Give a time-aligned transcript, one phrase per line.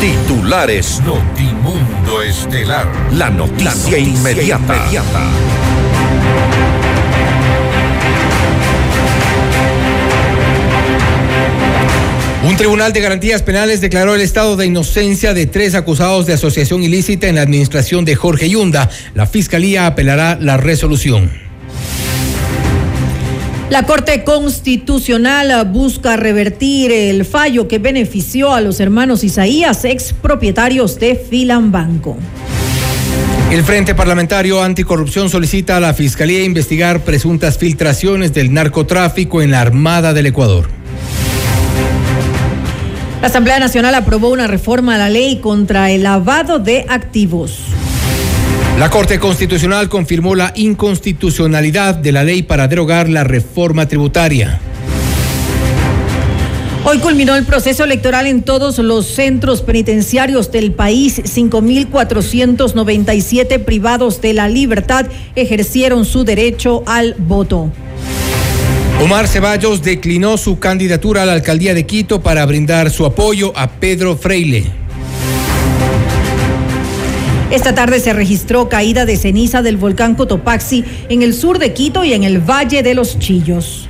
[0.00, 2.86] Titulares Notimundo Estelar.
[3.14, 4.76] La noticia, inmediata.
[4.76, 5.20] inmediata.
[12.44, 16.84] Un tribunal de garantías penales declaró el estado de inocencia de tres acusados de asociación
[16.84, 18.88] ilícita en la administración de Jorge Yunda.
[19.14, 21.47] La fiscalía apelará la resolución.
[23.70, 31.16] La Corte Constitucional busca revertir el fallo que benefició a los hermanos Isaías, expropietarios de
[31.16, 32.16] Filambanco.
[33.52, 39.60] El Frente Parlamentario Anticorrupción solicita a la Fiscalía investigar presuntas filtraciones del narcotráfico en la
[39.60, 40.70] Armada del Ecuador.
[43.20, 47.58] La Asamblea Nacional aprobó una reforma a la ley contra el lavado de activos.
[48.78, 54.60] La Corte Constitucional confirmó la inconstitucionalidad de la ley para derogar la reforma tributaria.
[56.84, 61.18] Hoy culminó el proceso electoral en todos los centros penitenciarios del país.
[61.18, 67.72] 5.497 privados de la libertad ejercieron su derecho al voto.
[69.02, 73.68] Omar Ceballos declinó su candidatura a la alcaldía de Quito para brindar su apoyo a
[73.68, 74.87] Pedro Freile.
[77.50, 82.04] Esta tarde se registró caída de ceniza del volcán Cotopaxi en el sur de Quito
[82.04, 83.88] y en el Valle de los Chillos.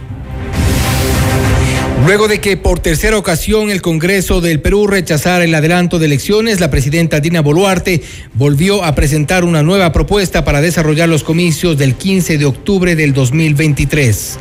[2.06, 6.60] Luego de que por tercera ocasión el Congreso del Perú rechazara el adelanto de elecciones,
[6.60, 8.00] la presidenta Dina Boluarte
[8.34, 13.12] volvió a presentar una nueva propuesta para desarrollar los comicios del 15 de octubre del
[13.12, 14.38] 2023.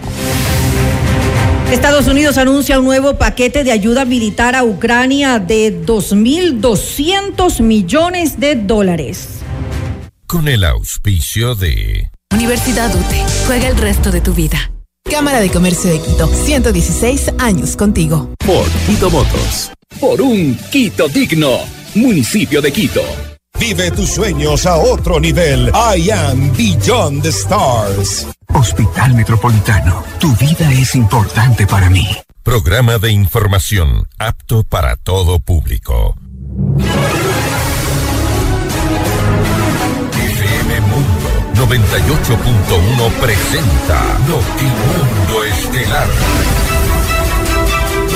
[1.71, 8.55] Estados Unidos anuncia un nuevo paquete de ayuda militar a Ucrania de 2.200 millones de
[8.55, 9.39] dólares.
[10.27, 13.25] Con el auspicio de Universidad UTE.
[13.47, 14.71] Juega el resto de tu vida.
[15.09, 16.27] Cámara de Comercio de Quito.
[16.27, 18.33] 116 años contigo.
[18.45, 19.71] Por Quito Motos.
[19.99, 21.59] Por un Quito digno.
[21.95, 23.03] Municipio de Quito.
[23.59, 25.69] Vive tus sueños a otro nivel.
[25.73, 28.25] I am Beyond the Stars.
[28.53, 32.08] Hospital Metropolitano, tu vida es importante para mí.
[32.44, 36.16] Programa de información apto para todo público.
[40.13, 46.07] FM Mundo 98.1 presenta Notimundo Estelar.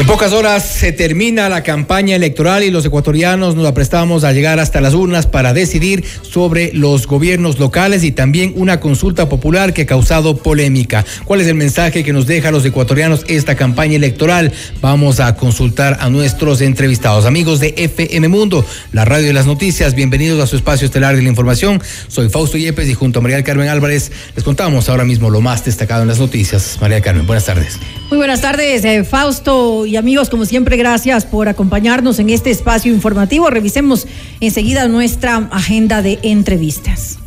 [0.00, 4.58] En pocas horas se termina la campaña electoral y los ecuatorianos nos aprestamos a llegar
[4.58, 9.82] hasta las urnas para decidir sobre los gobiernos locales y también una consulta popular que
[9.82, 11.04] ha causado polémica.
[11.26, 14.54] ¿Cuál es el mensaje que nos deja a los ecuatorianos esta campaña electoral?
[14.80, 17.26] Vamos a consultar a nuestros entrevistados.
[17.26, 21.20] Amigos de FM Mundo, la radio de las noticias, bienvenidos a su espacio estelar de
[21.20, 21.82] la información.
[22.08, 25.62] Soy Fausto Yepes y junto a María Carmen Álvarez les contamos ahora mismo lo más
[25.66, 26.78] destacado en las noticias.
[26.80, 27.78] María Carmen, buenas tardes.
[28.08, 32.92] Muy buenas tardes, eh, Fausto y amigos, como siempre, gracias por acompañarnos en este espacio
[32.92, 33.50] informativo.
[33.50, 34.06] Revisemos
[34.40, 37.18] enseguida nuestra agenda de entrevistas.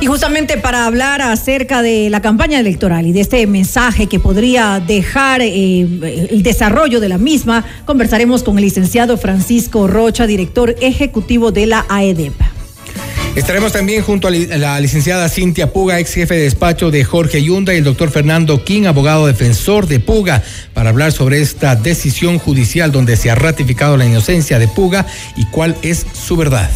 [0.00, 4.82] Y justamente para hablar acerca de la campaña electoral y de este mensaje que podría
[4.84, 11.52] dejar eh, el desarrollo de la misma, conversaremos con el licenciado Francisco Rocha, director ejecutivo
[11.52, 12.49] de la AEDEP.
[13.36, 17.72] Estaremos también junto a la licenciada Cintia Puga, ex jefe de despacho de Jorge Yunda,
[17.72, 20.42] y el doctor Fernando King, abogado defensor de Puga,
[20.74, 25.46] para hablar sobre esta decisión judicial donde se ha ratificado la inocencia de Puga y
[25.46, 26.68] cuál es su verdad.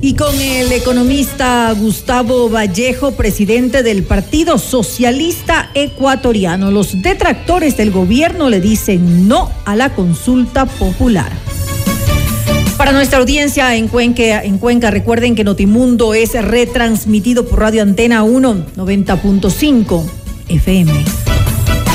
[0.00, 8.48] Y con el economista Gustavo Vallejo, presidente del Partido Socialista Ecuatoriano, los detractores del gobierno
[8.48, 11.30] le dicen no a la consulta popular.
[12.76, 18.22] Para nuestra audiencia en Cuenca, en Cuenca, recuerden que Notimundo es retransmitido por Radio Antena
[18.22, 20.04] 1 90.5
[20.48, 20.92] FM.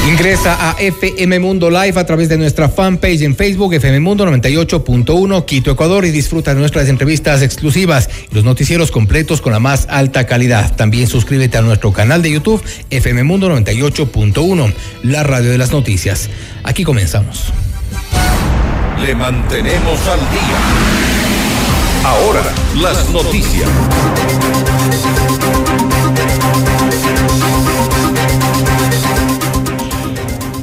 [0.09, 5.43] Ingresa a FM Mundo Live a través de nuestra fanpage en Facebook, FM Mundo 98.1
[5.43, 9.85] Quito, Ecuador, y disfruta de nuestras entrevistas exclusivas y los noticieros completos con la más
[9.89, 10.73] alta calidad.
[10.77, 14.73] También suscríbete a nuestro canal de YouTube, FM Mundo 98.1,
[15.03, 16.29] la radio de las noticias.
[16.63, 17.51] Aquí comenzamos.
[18.99, 20.57] Le mantenemos al día.
[22.03, 22.41] Ahora,
[22.81, 23.69] las noticias.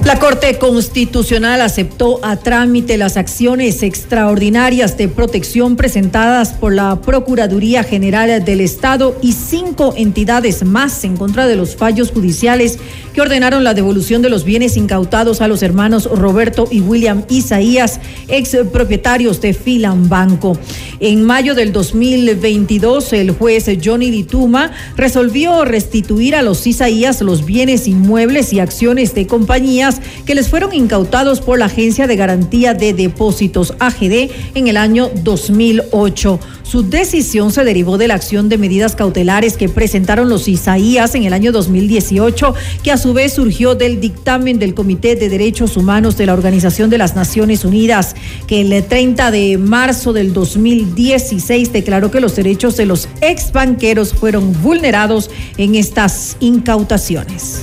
[0.04, 7.84] La Corte Constitucional aceptó a trámite las acciones extraordinarias de protección presentadas por la Procuraduría
[7.84, 12.78] General del Estado y cinco entidades más en contra de los fallos judiciales
[13.14, 18.00] que ordenaron la devolución de los bienes incautados a los hermanos Roberto y William Isaías,
[18.28, 20.58] ex propietarios de Filan Banco.
[20.99, 27.87] En mayo del 2022, el juez Johnny Dituma resolvió restituir a los Isaías los bienes
[27.87, 32.93] inmuebles y acciones de compañías que les fueron incautados por la Agencia de Garantía de
[32.93, 36.40] Depósitos AGD en el año 2008.
[36.64, 41.25] Su decisión se derivó de la acción de medidas cautelares que presentaron los Isaías en
[41.25, 46.16] el año 2018, que a su vez surgió del dictamen del Comité de Derechos Humanos
[46.16, 48.16] de la Organización de las Naciones Unidas,
[48.46, 54.14] que el 30 de marzo del 2016 declaró que los derechos de los ex banqueros
[54.14, 57.62] fueron vulnerados en estas incautaciones.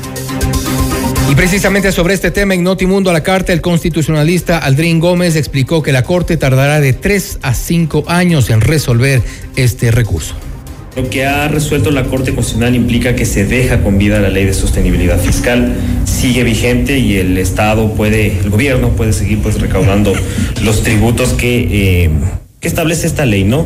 [1.32, 5.82] Y precisamente sobre este tema en Notimundo a la carta, el constitucionalista Aldrin Gómez explicó
[5.82, 9.22] que la Corte tardará de tres a cinco años en resolver
[9.56, 10.36] este recurso.
[10.98, 14.44] Lo que ha resuelto la Corte Constitucional implica que se deja con vida la ley
[14.44, 15.74] de sostenibilidad fiscal,
[16.04, 20.12] sigue vigente y el Estado puede, el gobierno puede seguir pues recaudando
[20.62, 21.68] los tributos que...
[22.04, 22.10] Eh,
[22.62, 23.66] que establece esta ley, ¿no?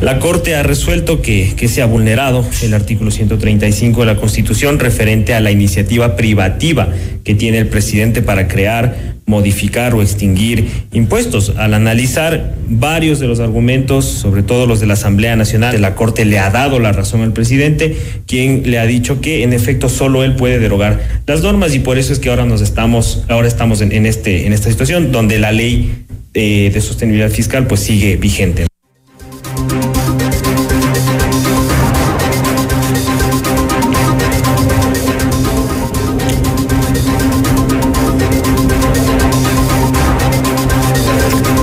[0.00, 4.78] La Corte ha resuelto que, que se ha vulnerado el artículo 135 de la Constitución
[4.78, 6.88] referente a la iniciativa privativa
[7.24, 11.54] que tiene el presidente para crear, modificar o extinguir impuestos.
[11.58, 16.24] Al analizar varios de los argumentos, sobre todo los de la Asamblea Nacional, la Corte
[16.24, 17.96] le ha dado la razón al presidente,
[18.28, 21.98] quien le ha dicho que en efecto solo él puede derogar las normas y por
[21.98, 25.50] eso es que ahora nos estamos, ahora estamos en, este, en esta situación donde la
[25.50, 28.66] ley eh, de sostenibilidad fiscal pues sigue vigente.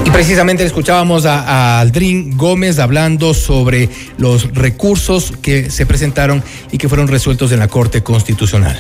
[0.06, 6.78] Y Precisamente escuchábamos a, a, Aldrin Gómez hablando sobre los recursos que se presentaron y
[6.78, 8.80] que fueron resueltos en la Corte Constitucional.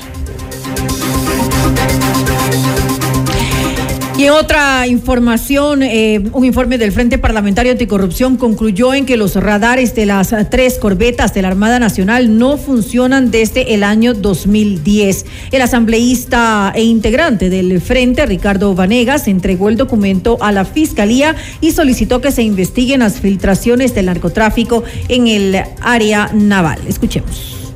[4.25, 9.93] En otra información, eh, un informe del Frente Parlamentario Anticorrupción concluyó en que los radares
[9.93, 15.27] de las tres corbetas de la Armada Nacional no funcionan desde el año 2010.
[15.51, 21.73] El asambleísta e integrante del Frente, Ricardo Vanegas, entregó el documento a la Fiscalía y
[21.73, 26.79] solicitó que se investiguen las filtraciones del narcotráfico en el área naval.
[26.87, 27.75] Escuchemos.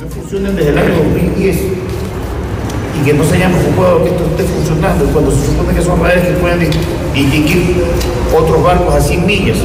[0.00, 1.93] No funcionan desde el año 2010
[3.00, 6.00] y que no se haya preocupado que esto esté funcionando cuando se supone que son
[6.00, 7.84] radares que pueden distinguir
[8.36, 9.58] otros barcos a 100 millas.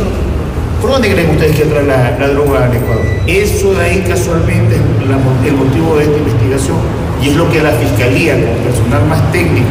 [0.81, 3.04] ¿Por dónde creen ustedes que entra la, droga al Ecuador?
[3.28, 6.78] Eso de ahí casualmente es el motivo de esta investigación
[7.22, 9.68] y es lo que la Fiscalía, con personal más técnico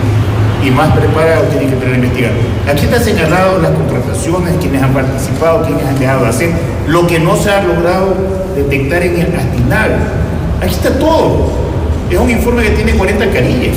[0.62, 2.32] y más preparado, tiene que tener investigar.
[2.70, 6.50] Aquí está señalado las contrataciones, quienes han participado, quienes han dejado de hacer,
[6.87, 8.14] lo que no se ha logrado
[8.54, 9.96] detectar en el Astinal.
[10.61, 11.67] Aquí está todo.
[12.10, 13.76] Es un informe que tiene 40 carillas.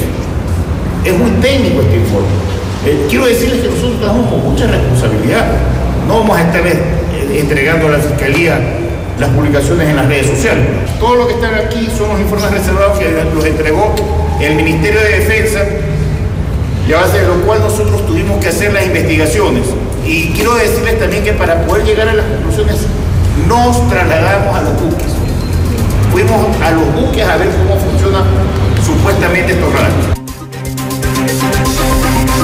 [1.04, 2.30] Es muy técnico este informe.
[2.86, 5.46] Eh, quiero decirles que nosotros trabajamos con mucha responsabilidad.
[6.08, 8.58] No vamos a estar eh, entregando a la Fiscalía
[9.20, 10.66] las publicaciones en las redes sociales.
[11.00, 13.94] Todo lo que está aquí son los informes reservados que los entregó
[14.40, 15.60] el Ministerio de Defensa
[16.88, 19.64] y a base de lo cual nosotros tuvimos que hacer las investigaciones.
[20.06, 22.78] Y quiero decirles también que para poder llegar a las conclusiones
[23.48, 25.21] nos trasladamos a los buques
[26.12, 28.24] fuimos a los buques a ver cómo funcionan
[28.86, 30.22] supuestamente estos radares.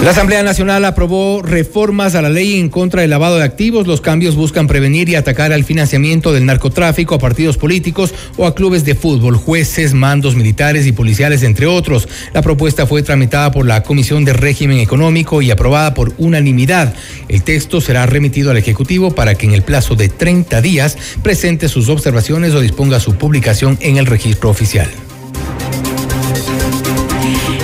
[0.04, 3.88] La Asamblea Nacional aprobó reformas a la ley en contra del lavado de activos.
[3.88, 8.54] Los cambios buscan prevenir y atacar al financiamiento del narcotráfico a partidos políticos o a
[8.54, 12.08] clubes de fútbol, jueces, mandos militares y policiales, entre otros.
[12.32, 16.94] La propuesta fue tramitada por la Comisión de Régimen Económico y aprobada por unanimidad.
[17.28, 21.68] El texto será remitido al Ejecutivo para que en el plazo de 30 días presente
[21.68, 24.88] sus observaciones o disponga su publicación en el registro oficial.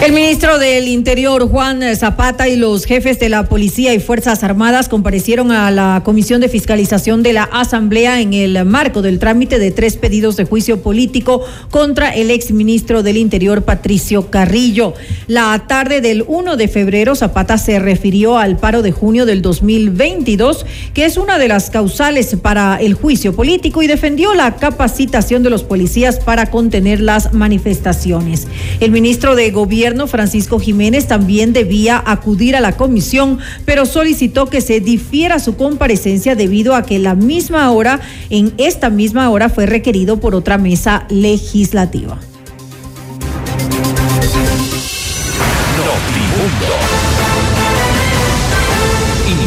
[0.03, 4.89] El ministro del Interior, Juan Zapata, y los jefes de la Policía y Fuerzas Armadas
[4.89, 9.71] comparecieron a la Comisión de Fiscalización de la Asamblea en el marco del trámite de
[9.71, 14.93] tres pedidos de juicio político contra el exministro del Interior, Patricio Carrillo.
[15.27, 20.65] La tarde del 1 de febrero, Zapata se refirió al paro de junio del 2022,
[20.93, 25.49] que es una de las causales para el juicio político, y defendió la capacitación de
[25.49, 28.49] los policías para contener las manifestaciones.
[28.81, 34.61] El ministro de Gobierno Francisco Jiménez también debía acudir a la comisión, pero solicitó que
[34.61, 39.65] se difiera su comparecencia debido a que la misma hora, en esta misma hora, fue
[39.65, 42.19] requerido por otra mesa legislativa.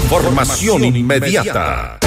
[0.04, 1.98] Información inmediata.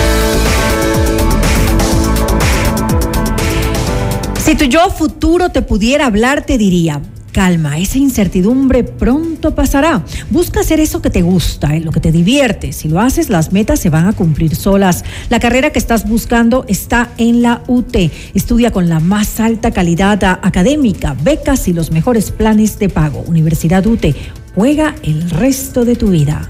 [4.44, 10.04] Si tu yo futuro te pudiera hablar, te diría, calma, esa incertidumbre pronto pasará.
[10.30, 12.74] Busca hacer eso que te gusta, eh, lo que te divierte.
[12.74, 15.04] Si lo haces, las metas se van a cumplir solas.
[15.30, 17.96] La carrera que estás buscando está en la UT.
[18.34, 23.24] Estudia con la más alta calidad académica, becas y los mejores planes de pago.
[23.28, 24.06] Universidad UT.
[24.56, 26.50] Juega el resto de tu vida.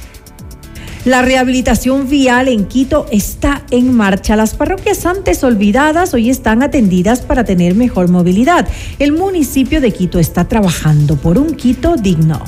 [1.03, 4.35] La rehabilitación vial en Quito está en marcha.
[4.35, 8.67] Las parroquias antes olvidadas hoy están atendidas para tener mejor movilidad.
[8.99, 12.43] El municipio de Quito está trabajando por un Quito digno.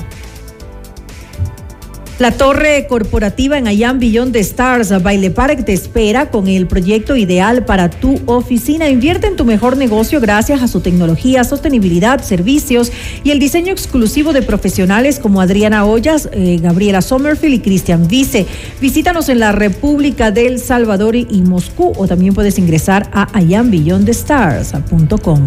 [2.20, 7.16] La torre corporativa en Allan Billón de Stars Baile Park te espera con el proyecto
[7.16, 8.88] ideal para tu oficina.
[8.88, 12.92] Invierte en tu mejor negocio gracias a su tecnología, sostenibilidad, servicios
[13.24, 18.46] y el diseño exclusivo de profesionales como Adriana Ollas, eh, Gabriela Sommerfield y Cristian Vice.
[18.80, 25.46] Visítanos en la República del Salvador y Moscú o también puedes ingresar a allanbillondestars.com.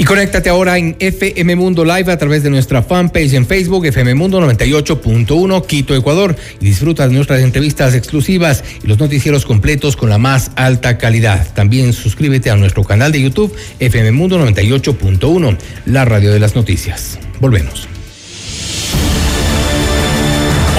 [0.00, 4.14] Y conéctate ahora en FM Mundo Live a través de nuestra fanpage en Facebook, FM
[4.14, 6.34] Mundo 98.1 Quito, Ecuador.
[6.58, 11.46] Y disfruta de nuestras entrevistas exclusivas y los noticieros completos con la más alta calidad.
[11.52, 17.18] También suscríbete a nuestro canal de YouTube, FM Mundo 98.1, la radio de las noticias.
[17.38, 17.89] Volvemos.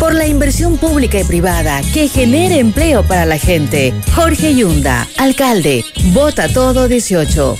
[0.00, 3.92] por la inversión pública y privada que genere empleo para la gente.
[4.16, 7.56] Jorge Yunda, alcalde, vota todo 18.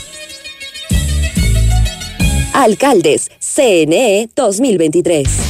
[2.55, 5.50] Alcaldes, CNE 2023.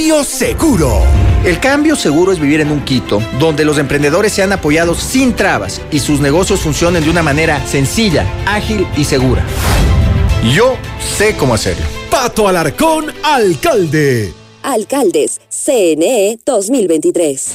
[0.23, 1.03] seguro.
[1.45, 5.79] El cambio seguro es vivir en un Quito donde los emprendedores sean apoyados sin trabas
[5.91, 9.43] y sus negocios funcionen de una manera sencilla, ágil y segura.
[10.53, 10.75] Yo
[11.17, 11.85] sé cómo hacerlo.
[12.09, 14.33] Pato Alarcón, alcalde.
[14.63, 17.51] Alcaldes, CNE 2023.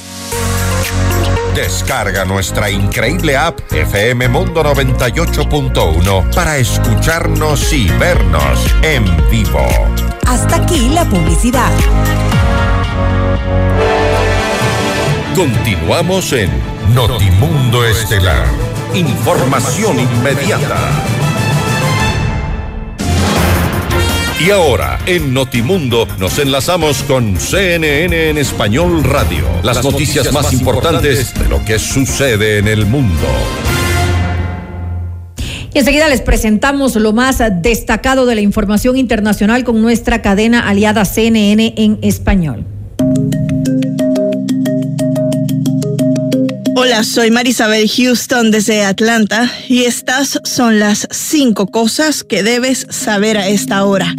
[1.53, 9.67] Descarga nuestra increíble app FM Mundo 98.1 para escucharnos y vernos en vivo.
[10.27, 11.71] Hasta aquí la publicidad.
[15.35, 16.49] Continuamos en
[16.95, 18.47] Notimundo Estelar.
[18.95, 20.77] Información inmediata.
[24.39, 29.45] Y ahora, en Notimundo, nos enlazamos con CNN en Español Radio.
[29.63, 33.27] Las, noticias, más importantes de lo que sucede en el mundo.
[35.73, 41.03] Y enseguida les presentamos lo más destacado de la información internacional con nuestra cadena aliada
[41.05, 42.65] CNN en español.
[46.79, 53.35] Hola, soy Marisabel Houston desde Atlanta y estas son las cinco cosas que debes saber
[53.39, 54.13] a esta hora.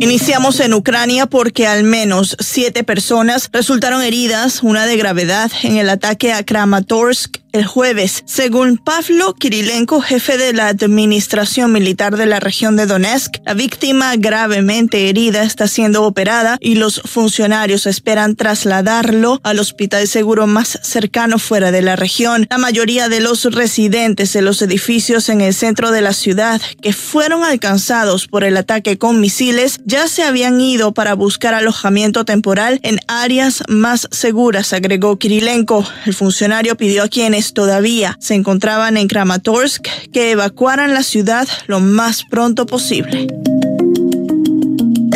[0.00, 5.90] Iniciamos en Ucrania porque al menos siete personas resultaron heridas, una de gravedad, en el
[5.90, 8.22] ataque a Kramatorsk el jueves.
[8.26, 14.14] Según Pavlo Kirilenko, jefe de la administración militar de la región de Donetsk, la víctima
[14.16, 21.38] gravemente herida está siendo operada y los funcionarios esperan trasladarlo al hospital seguro más cercano
[21.38, 22.46] fuera de la región.
[22.50, 26.92] La mayoría de los residentes de los edificios en el centro de la ciudad que
[26.92, 32.80] fueron alcanzados por el ataque con misiles ya se habían ido para buscar alojamiento temporal
[32.82, 35.84] en áreas más seguras, agregó Kirilenko.
[36.06, 41.80] El funcionario pidió a quienes todavía se encontraban en Kramatorsk que evacuaran la ciudad lo
[41.80, 43.26] más pronto posible.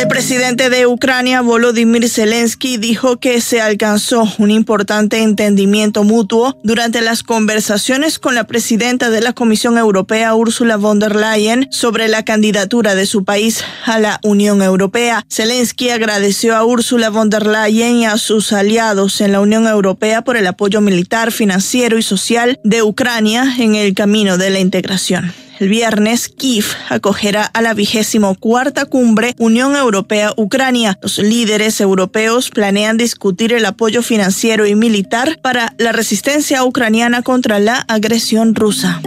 [0.05, 7.01] El presidente de Ucrania, Volodymyr Zelensky, dijo que se alcanzó un importante entendimiento mutuo durante
[7.01, 12.23] las conversaciones con la presidenta de la Comisión Europea, Ursula von der Leyen, sobre la
[12.23, 15.25] candidatura de su país a la Unión Europea.
[15.27, 20.23] Zelensky agradeció a Ursula von der Leyen y a sus aliados en la Unión Europea
[20.23, 25.44] por el apoyo militar, financiero y social de Ucrania en el camino de la integración.
[25.59, 30.99] El viernes, Kiev acogerá a la vigésimo cuarta cumbre Unión Europea-Ucrania.
[31.01, 37.59] Los líderes europeos planean discutir el apoyo financiero y militar para la resistencia ucraniana contra
[37.59, 39.01] la agresión rusa.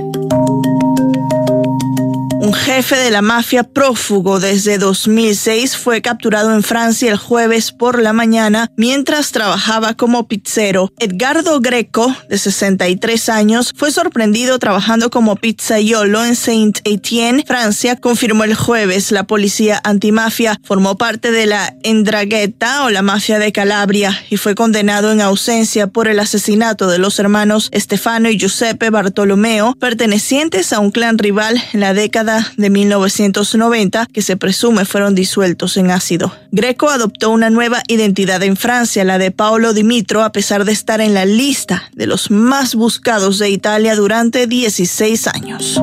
[2.49, 8.00] Un jefe de la mafia prófugo desde 2006 fue capturado en Francia el jueves por
[8.00, 10.91] la mañana mientras trabajaba como pizzero.
[10.99, 18.54] Edgardo Greco, de 63 años, fue sorprendido trabajando como pizzaiolo en Saint-Étienne, Francia, confirmó el
[18.54, 20.58] jueves la policía antimafia.
[20.65, 25.89] Formó parte de la Endragueta o la mafia de Calabria y fue condenado en ausencia
[25.89, 31.63] por el asesinato de los hermanos Stefano y Giuseppe Bartolomeo, pertenecientes a un clan rival
[31.75, 36.32] en la década de 1990 que se presume fueron disueltos en ácido.
[36.52, 41.00] Greco adoptó una nueva identidad en Francia, la de Paolo Dimitro, a pesar de estar
[41.00, 45.80] en la lista de los más buscados de Italia durante 16 años.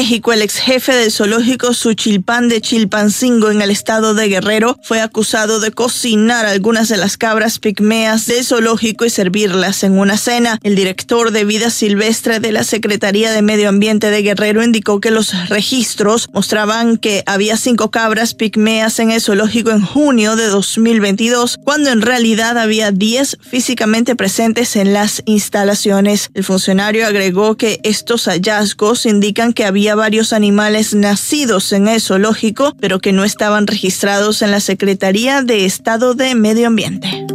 [0.00, 5.02] México, el ex jefe del zoológico Suchilpan de Chilpancingo en el estado de Guerrero fue
[5.02, 10.58] acusado de cocinar algunas de las cabras pigmeas del zoológico y servirlas en una cena.
[10.62, 15.10] El director de vida silvestre de la Secretaría de Medio Ambiente de Guerrero indicó que
[15.10, 21.58] los registros mostraban que había cinco cabras pigmeas en el zoológico en junio de 2022,
[21.62, 26.30] cuando en realidad había diez físicamente presentes en las instalaciones.
[26.32, 32.74] El funcionario agregó que estos hallazgos indican que había varios animales nacidos en el zoológico,
[32.80, 37.26] pero que no estaban registrados en la Secretaría de Estado de Medio Ambiente.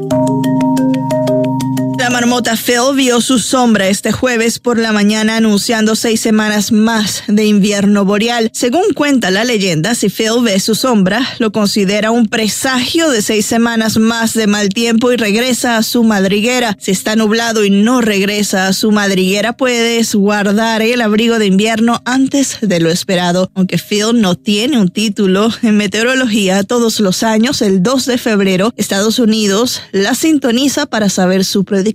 [2.05, 7.23] La marmota Phil vio su sombra este jueves por la mañana anunciando seis semanas más
[7.27, 8.51] de invierno boreal.
[8.53, 13.47] Según cuenta la leyenda, si Phil ve su sombra, lo considera un presagio de seis
[13.47, 16.77] semanas más de mal tiempo y regresa a su madriguera.
[16.79, 22.03] Si está nublado y no regresa a su madriguera, puedes guardar el abrigo de invierno
[22.05, 23.49] antes de lo esperado.
[23.55, 28.73] Aunque Phil no tiene un título en meteorología, todos los años, el 2 de febrero,
[28.77, 31.94] Estados Unidos la sintoniza para saber su predicción.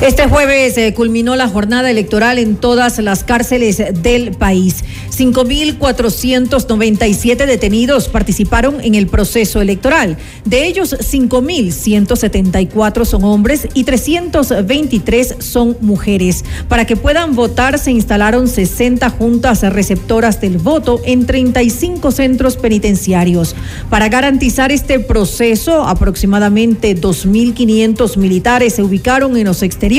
[0.00, 4.82] Este jueves eh, culminó la jornada electoral en todas las cárceles del país.
[5.14, 10.16] 5.497 detenidos participaron en el proceso electoral.
[10.46, 16.46] De ellos, 5.174 son hombres y 323 son mujeres.
[16.66, 23.54] Para que puedan votar se instalaron 60 juntas receptoras del voto en 35 centros penitenciarios.
[23.90, 29.89] Para garantizar este proceso, aproximadamente 2.500 militares se ubicaron en los exteriores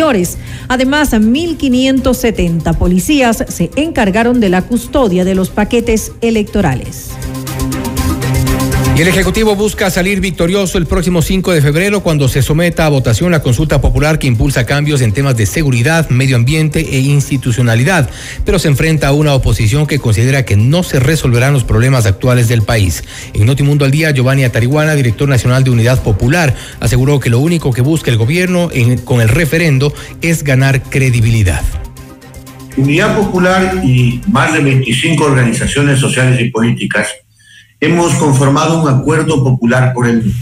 [0.67, 7.11] Además, 1.570 policías se encargaron de la custodia de los paquetes electorales.
[9.01, 13.31] El Ejecutivo busca salir victorioso el próximo 5 de febrero cuando se someta a votación
[13.31, 18.11] la consulta popular que impulsa cambios en temas de seguridad, medio ambiente e institucionalidad,
[18.45, 22.47] pero se enfrenta a una oposición que considera que no se resolverán los problemas actuales
[22.47, 23.03] del país.
[23.33, 27.73] En Notimundo al Día, Giovanni Atarihuana, director nacional de Unidad Popular, aseguró que lo único
[27.73, 28.69] que busca el gobierno
[29.03, 31.63] con el referendo es ganar credibilidad.
[32.77, 37.07] Unidad Popular y más de 25 organizaciones sociales y políticas
[37.81, 40.33] hemos conformado un acuerdo popular por el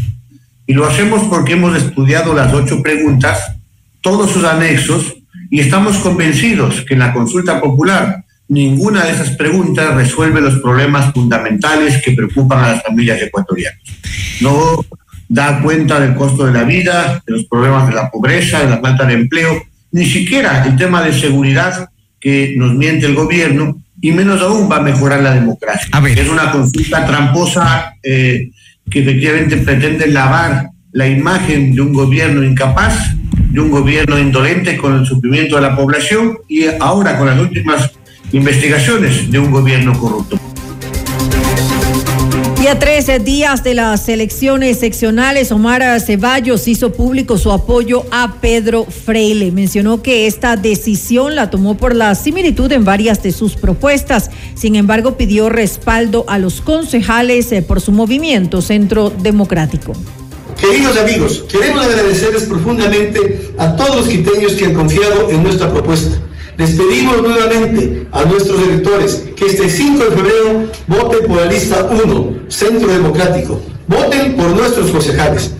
[0.68, 3.56] y lo hacemos porque hemos estudiado las ocho preguntas,
[4.02, 5.16] todos sus anexos,
[5.50, 11.12] y estamos convencidos que en la consulta popular ninguna de esas preguntas resuelve los problemas
[11.12, 13.80] fundamentales que preocupan a las familias ecuatorianas.
[14.42, 14.86] No
[15.28, 18.80] da cuenta del costo de la vida, de los problemas de la pobreza, de la
[18.80, 24.12] falta de empleo, ni siquiera el tema de seguridad que nos miente el gobierno y
[24.12, 25.90] menos aún va a mejorar la democracia.
[26.16, 28.52] Es una consulta tramposa eh,
[28.90, 33.16] que efectivamente pretende lavar la imagen de un gobierno incapaz,
[33.52, 37.92] de un gobierno indolente con el sufrimiento de la población y ahora con las últimas
[38.32, 40.40] investigaciones de un gobierno corrupto.
[42.70, 48.36] Y a 13 días de las elecciones seccionales, Omar Ceballos hizo público su apoyo a
[48.42, 49.52] Pedro Freile.
[49.52, 54.30] Mencionó que esta decisión la tomó por la similitud en varias de sus propuestas.
[54.54, 59.94] Sin embargo, pidió respaldo a los concejales eh, por su movimiento Centro Democrático.
[60.62, 66.22] Queridos amigos, queremos agradecerles profundamente a todos los quiteños que han confiado en nuestra propuesta
[66.60, 71.90] les pedimos nuevamente a nuestros electores que este 5 de febrero voten por la lista
[71.90, 73.62] 1, Centro Democrático.
[73.88, 75.52] Voten por nuestros concejales.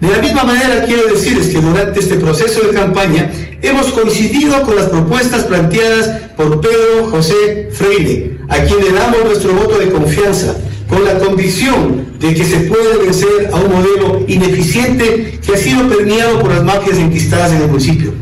[0.00, 3.30] De la misma manera quiero decirles que durante este proceso de campaña
[3.62, 9.52] hemos coincidido con las propuestas planteadas por Pedro José Freire, a quien le damos nuestro
[9.52, 10.56] voto de confianza,
[10.88, 15.88] con la convicción de que se puede vencer a un modelo ineficiente que ha sido
[15.88, 18.19] permeado por las mafias enquistadas en el municipio.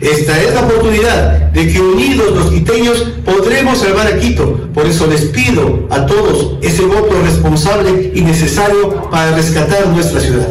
[0.00, 4.70] Esta es la oportunidad de que unidos los quiteños podremos salvar a Quito.
[4.72, 10.48] Por eso les pido a todos ese voto responsable y necesario para rescatar nuestra ciudad.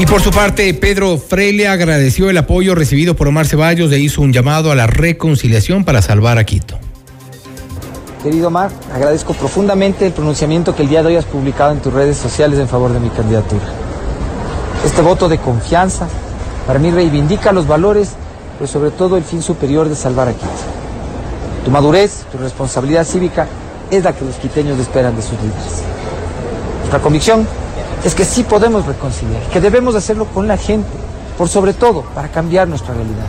[0.00, 4.22] Y por su parte, Pedro Freile agradeció el apoyo recibido por Omar Ceballos e hizo
[4.22, 6.78] un llamado a la reconciliación para salvar a Quito.
[8.22, 11.92] Querido Omar, agradezco profundamente el pronunciamiento que el día de hoy has publicado en tus
[11.92, 13.64] redes sociales en favor de mi candidatura.
[14.86, 16.08] Este voto de confianza,
[16.66, 18.10] para mí reivindica los valores,
[18.58, 20.48] pero sobre todo el fin superior de salvar a Quito.
[21.64, 23.46] Tu madurez, tu responsabilidad cívica
[23.90, 25.82] es la que los quiteños esperan de sus líderes.
[26.80, 27.46] Nuestra convicción
[28.04, 30.88] es que sí podemos reconciliar, que debemos hacerlo con la gente,
[31.38, 33.26] por sobre todo para cambiar nuestra realidad.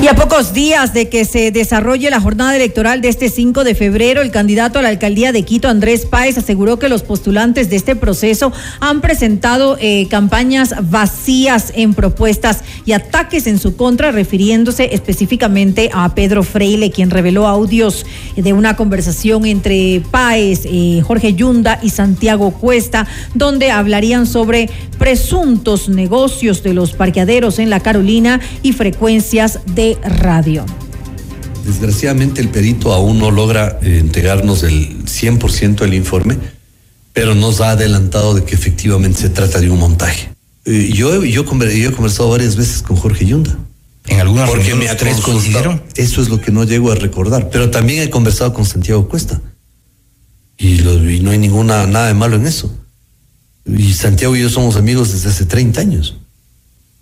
[0.00, 3.74] Y a pocos días de que se desarrolle la jornada electoral de este 5 de
[3.74, 7.74] febrero, el candidato a la alcaldía de Quito, Andrés Páez, aseguró que los postulantes de
[7.74, 14.94] este proceso han presentado eh, campañas vacías en propuestas y ataques en su contra, refiriéndose
[14.94, 18.06] específicamente a Pedro Freile, quien reveló audios
[18.36, 25.88] de una conversación entre Páez, eh, Jorge Yunda y Santiago Cuesta, donde hablarían sobre presuntos
[25.88, 30.64] negocios de los parqueaderos en la Carolina y frecuencias de radio.
[31.64, 36.38] Desgraciadamente el perito aún no logra eh, entregarnos el 100% del informe,
[37.12, 40.30] pero nos ha adelantado de que efectivamente se trata de un montaje.
[40.64, 43.56] Eh, yo, yo, yo he conversado varias veces con Jorge Yunda.
[44.06, 45.82] ¿En alguna Porque me tres coincidieron?
[45.94, 47.50] Eso es lo que no llego a recordar.
[47.50, 49.40] Pero también he conversado con Santiago Cuesta.
[50.56, 52.74] Y, y no hay ninguna nada de malo en eso.
[53.66, 56.16] Y Santiago y yo somos amigos desde hace 30 años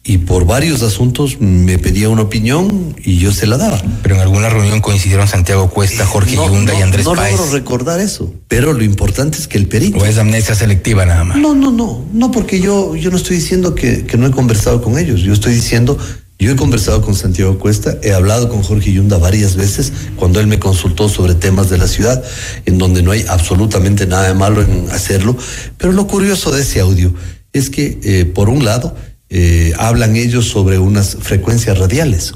[0.06, 3.82] y por varios asuntos me pedía una opinión y yo se la daba.
[4.02, 7.32] Pero en alguna reunión coincidieron Santiago Cuesta, Jorge Yunda y Andrés no Páez.
[7.32, 9.98] No logro recordar eso, pero lo importante es que el perito...
[9.98, 11.38] ¿O es amnesia selectiva nada más?
[11.38, 14.80] No, no, no, no, porque yo, yo no estoy diciendo que, que no he conversado
[14.80, 15.98] con ellos, yo estoy diciendo
[16.38, 20.46] Yo he conversado con Santiago Cuesta, he hablado con Jorge Yunda varias veces cuando él
[20.46, 22.22] me consultó sobre temas de la ciudad,
[22.66, 25.36] en donde no hay absolutamente nada de malo en hacerlo.
[25.78, 27.14] Pero lo curioso de ese audio
[27.54, 28.94] es que, eh, por un lado,
[29.28, 32.34] eh, hablan ellos sobre unas frecuencias radiales,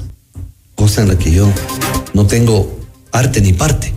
[0.75, 1.49] cosa en la que yo
[2.13, 2.79] no tengo
[3.11, 3.93] arte ni parte.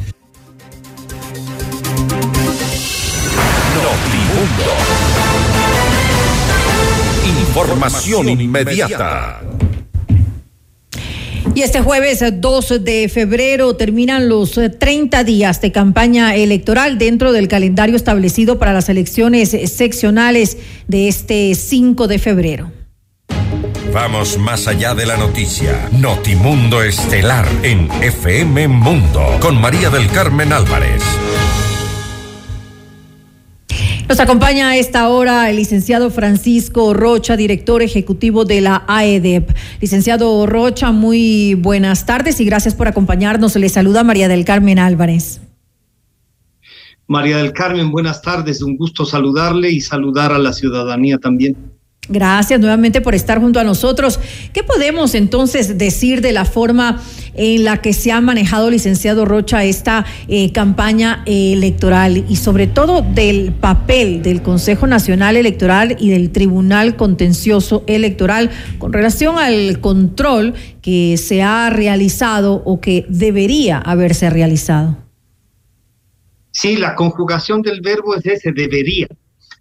[7.49, 9.41] Información inmediata.
[11.55, 17.47] Y este jueves 2 de febrero terminan los 30 días de campaña electoral dentro del
[17.47, 20.57] calendario establecido para las elecciones seccionales
[20.89, 22.84] de este 5 de febrero.
[23.95, 25.89] Vamos más allá de la noticia.
[25.93, 31.01] Notimundo Estelar en FM Mundo con María del Carmen Álvarez.
[34.09, 39.57] Nos acompaña a esta hora el licenciado Francisco Rocha, director ejecutivo de la AEDEP.
[39.81, 43.55] Licenciado Rocha, muy buenas tardes y gracias por acompañarnos.
[43.55, 45.41] Le saluda María del Carmen Álvarez.
[47.07, 48.61] María del Carmen, buenas tardes.
[48.61, 51.75] Un gusto saludarle y saludar a la ciudadanía también.
[52.09, 54.21] Gracias nuevamente por estar junto a nosotros.
[54.53, 59.65] ¿Qué podemos entonces decir de la forma en la que se ha manejado, licenciado Rocha,
[59.65, 66.31] esta eh, campaña electoral y sobre todo del papel del Consejo Nacional Electoral y del
[66.31, 74.29] Tribunal Contencioso Electoral con relación al control que se ha realizado o que debería haberse
[74.29, 74.99] realizado?
[76.51, 79.09] Sí, la conjugación del verbo es ese, debería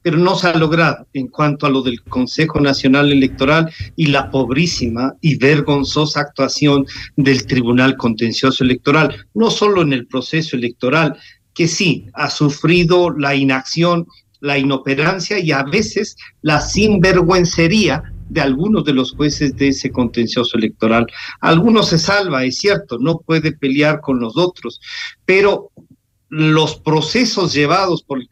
[0.03, 4.29] pero no se ha logrado en cuanto a lo del Consejo Nacional Electoral y la
[4.29, 6.85] pobrísima y vergonzosa actuación
[7.15, 11.17] del Tribunal Contencioso Electoral, no solo en el proceso electoral,
[11.53, 14.05] que sí ha sufrido la inacción,
[14.41, 20.57] la inoperancia y a veces la sinvergüencería de algunos de los jueces de ese contencioso
[20.57, 21.05] electoral.
[21.39, 24.81] Algunos se salva, es cierto, no puede pelear con los otros,
[25.25, 25.71] pero
[26.29, 28.27] los procesos llevados por el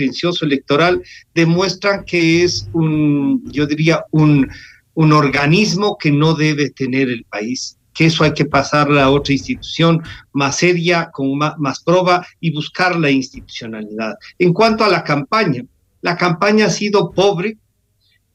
[0.00, 1.02] contencioso electoral
[1.34, 4.48] demuestran que es un, yo diría, un,
[4.94, 9.34] un organismo que no debe tener el país que eso hay que pasarle a otra
[9.34, 10.00] institución
[10.32, 14.14] más seria, con más, más, prueba y buscar la institucionalidad.
[14.38, 15.64] En cuanto a la campaña,
[16.00, 17.58] la campaña ha sido pobre,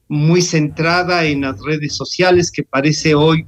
[0.08, 3.46] muy centrada en las redes sociales, que parece hoy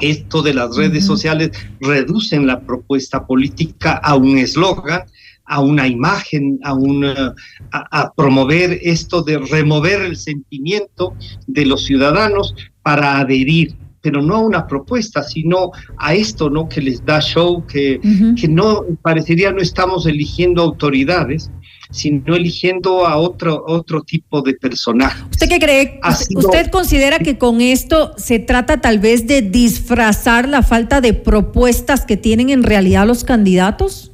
[0.00, 1.14] esto de las redes uh -huh.
[1.14, 1.50] sociales
[1.80, 5.04] reducen la propuesta política a un eslogan
[5.50, 7.34] a una imagen, a, una,
[7.72, 11.14] a, a, promover esto de remover el sentimiento
[11.48, 16.68] de los ciudadanos para adherir, pero no a una propuesta, sino a esto, ¿no?
[16.68, 18.40] Que les da show, que, uh -huh.
[18.40, 21.50] que no, parecería no estamos eligiendo autoridades,
[21.90, 25.20] sino eligiendo a otro, otro tipo de personaje.
[25.32, 26.00] ¿Usted qué cree?
[26.36, 32.06] ¿Usted considera que con esto se trata tal vez de disfrazar la falta de propuestas
[32.06, 34.09] que tienen en realidad los candidatos?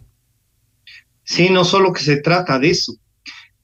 [1.26, 2.94] Sí, no solo que se trata de eso.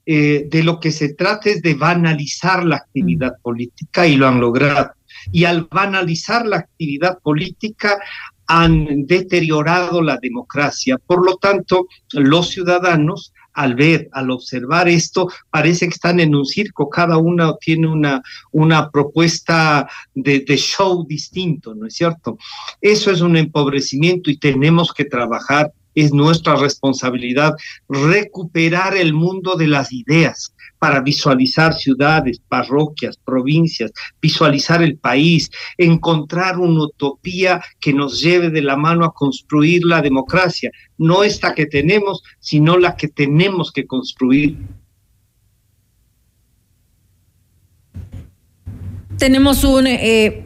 [0.05, 3.43] Eh, de lo que se trata es de banalizar la actividad mm.
[3.43, 4.91] política y lo han logrado.
[5.31, 8.01] Y al banalizar la actividad política
[8.49, 10.99] han deteriorado la democracia.
[10.99, 16.45] Por lo tanto, los ciudadanos, al ver, al observar esto, parece que están en un
[16.45, 22.37] circo, cada uno tiene una, una propuesta de, de show distinto, ¿no es cierto?
[22.81, 27.55] Eso es un empobrecimiento y tenemos que trabajar es nuestra responsabilidad
[27.89, 36.59] recuperar el mundo de las ideas para visualizar ciudades, parroquias, provincias, visualizar el país, encontrar
[36.59, 41.67] una utopía que nos lleve de la mano a construir la democracia, no esta que
[41.67, 44.59] tenemos, sino la que tenemos que construir.
[49.19, 49.87] Tenemos un...
[49.87, 50.45] Eh,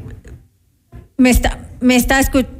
[1.17, 2.56] me está, me está escuchando.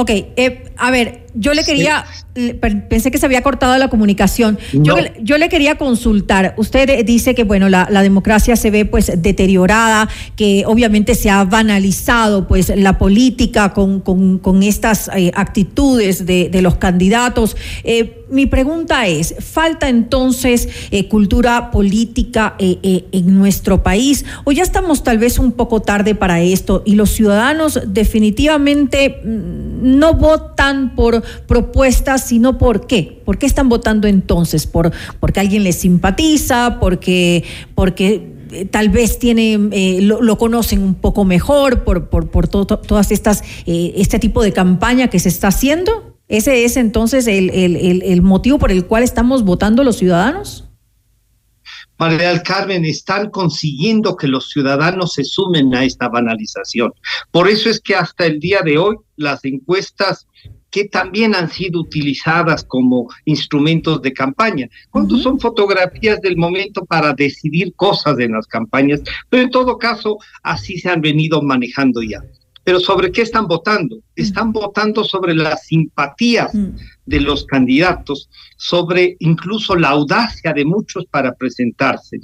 [0.00, 2.54] Ok, eh, a ver, yo le quería, sí.
[2.88, 4.58] pensé que se había cortado la comunicación.
[4.72, 4.82] No.
[4.82, 6.54] Yo, yo, le quería consultar.
[6.56, 11.44] Usted dice que bueno, la, la, democracia se ve pues deteriorada, que obviamente se ha
[11.44, 17.58] banalizado pues la política con, con, con estas eh, actitudes de, de, los candidatos.
[17.84, 24.24] Eh, mi pregunta es, ¿falta entonces eh, cultura política en nuestro país?
[24.44, 29.98] ¿O ya estamos tal vez un poco tarde para esto y los ciudadanos definitivamente mm,
[29.98, 33.20] no votan por propuestas, sino por qué.
[33.24, 34.66] ¿Por qué están votando entonces?
[34.66, 36.78] ¿Por, porque alguien les simpatiza?
[36.80, 42.48] ¿Porque, porque eh, tal vez tiene, eh, lo, conocen un poco mejor por, por, por
[42.48, 46.19] to, to, todas estas, eh, este tipo de campaña que se está haciendo?
[46.30, 50.64] ¿Ese es entonces el, el, el, el motivo por el cual estamos votando los ciudadanos?
[51.98, 56.92] María del Carmen, están consiguiendo que los ciudadanos se sumen a esta banalización.
[57.30, 60.26] Por eso es que hasta el día de hoy las encuestas
[60.70, 67.12] que también han sido utilizadas como instrumentos de campaña, cuando son fotografías del momento para
[67.12, 72.22] decidir cosas en las campañas, pero en todo caso así se han venido manejando ya.
[72.70, 73.98] Pero ¿sobre qué están votando?
[74.14, 76.52] Están votando sobre las simpatías
[77.04, 82.20] de los candidatos, sobre incluso la audacia de muchos para presentarse.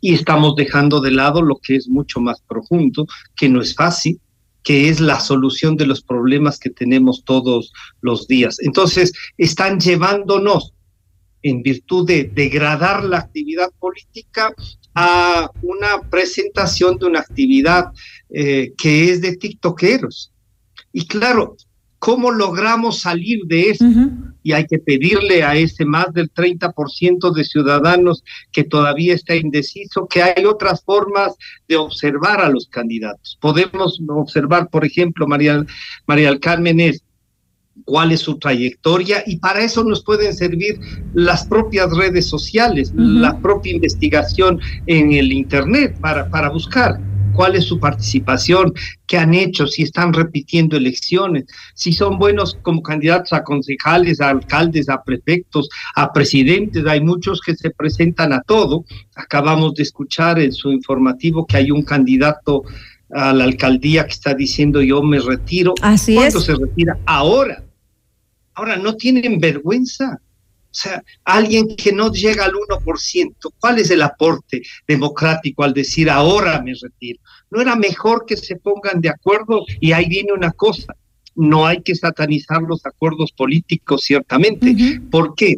[0.00, 4.18] Y estamos dejando de lado lo que es mucho más profundo, que no es fácil,
[4.62, 8.56] que es la solución de los problemas que tenemos todos los días.
[8.60, 10.72] Entonces, están llevándonos,
[11.42, 14.54] en virtud de degradar la actividad política,
[14.94, 17.92] a una presentación de una actividad
[18.32, 20.32] eh, que es de tiktokeros.
[20.92, 21.56] Y claro,
[21.98, 23.84] ¿cómo logramos salir de eso?
[24.42, 30.06] Y hay que pedirle a ese más del 30% de ciudadanos que todavía está indeciso
[30.08, 31.34] que hay otras formas
[31.68, 33.36] de observar a los candidatos.
[33.40, 35.64] Podemos observar, por ejemplo, María,
[36.06, 37.02] María del Carmen es
[37.84, 40.78] cuál es su trayectoria y para eso nos pueden servir
[41.14, 47.00] las propias redes sociales, la propia investigación en el Internet para, para buscar
[47.32, 48.72] cuál es su participación,
[49.06, 54.30] qué han hecho, si están repitiendo elecciones, si son buenos como candidatos a concejales, a
[54.30, 56.86] alcaldes, a prefectos, a presidentes.
[56.86, 58.84] Hay muchos que se presentan a todo.
[59.14, 62.62] Acabamos de escuchar en su informativo que hay un candidato
[63.12, 65.74] a la alcaldía que está diciendo yo me retiro.
[65.82, 66.98] Así ¿Cuándo se retira?
[67.06, 67.64] Ahora.
[68.54, 70.20] Ahora, no tienen vergüenza.
[70.70, 76.08] O sea, alguien que no llega al 1%, ¿cuál es el aporte democrático al decir
[76.08, 77.20] ahora me retiro?
[77.50, 79.64] ¿No era mejor que se pongan de acuerdo?
[79.80, 80.94] Y ahí viene una cosa,
[81.34, 85.00] no hay que satanizar los acuerdos políticos, ciertamente.
[85.10, 85.56] ¿Por qué?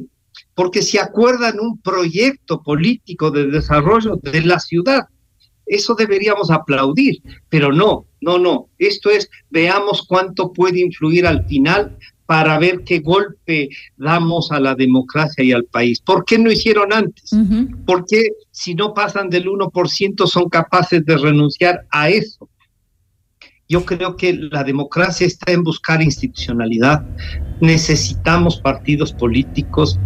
[0.55, 5.03] Porque si acuerdan un proyecto político de desarrollo de la ciudad,
[5.67, 8.69] eso deberíamos aplaudir, pero no, no, no.
[8.79, 11.99] Esto es, veamos cuánto puede influir al final
[12.33, 13.69] para ver qué golpe
[13.99, 16.01] damos a la democracia y al país.
[16.01, 17.31] ¿Por qué no hicieron antes?
[17.85, 22.49] ¿Por qué si no pasan del 1% son capaces de renunciar a eso?
[23.69, 27.05] Yo creo que la democracia está en buscar institucionalidad.
[27.61, 30.01] Necesitamos partidos políticos,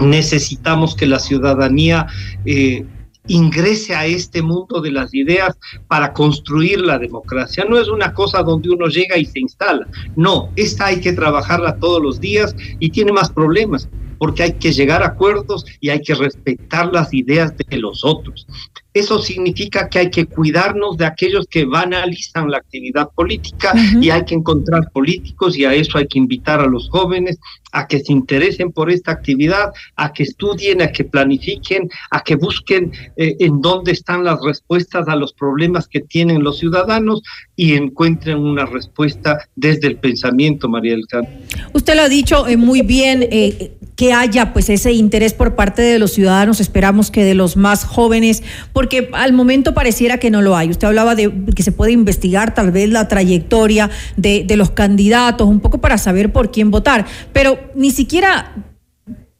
[0.00, 2.06] necesitamos que la ciudadanía
[2.46, 2.86] eh,
[3.28, 7.64] ingrese a este mundo de las ideas para construir la democracia.
[7.68, 9.86] No es una cosa donde uno llega y se instala.
[10.16, 13.88] No, esta hay que trabajarla todos los días y tiene más problemas
[14.18, 18.46] porque hay que llegar a acuerdos y hay que respetar las ideas de los otros.
[18.94, 24.24] Eso significa que hay que cuidarnos de aquellos que banalizan la actividad política y hay
[24.24, 27.38] que encontrar políticos y a eso hay que invitar a los jóvenes
[27.72, 32.36] a que se interesen por esta actividad, a que estudien, a que planifiquen, a que
[32.36, 37.22] busquen eh, en dónde están las respuestas a los problemas que tienen los ciudadanos
[37.56, 41.42] y encuentren una respuesta desde el pensamiento, María del Carmen.
[41.72, 45.82] Usted lo ha dicho eh, muy bien, eh, que haya pues ese interés por parte
[45.82, 48.44] de los ciudadanos, esperamos que de los más jóvenes,
[48.78, 50.70] porque al momento pareciera que no lo hay.
[50.70, 55.48] Usted hablaba de que se puede investigar tal vez la trayectoria de, de los candidatos,
[55.48, 58.67] un poco para saber por quién votar, pero ni siquiera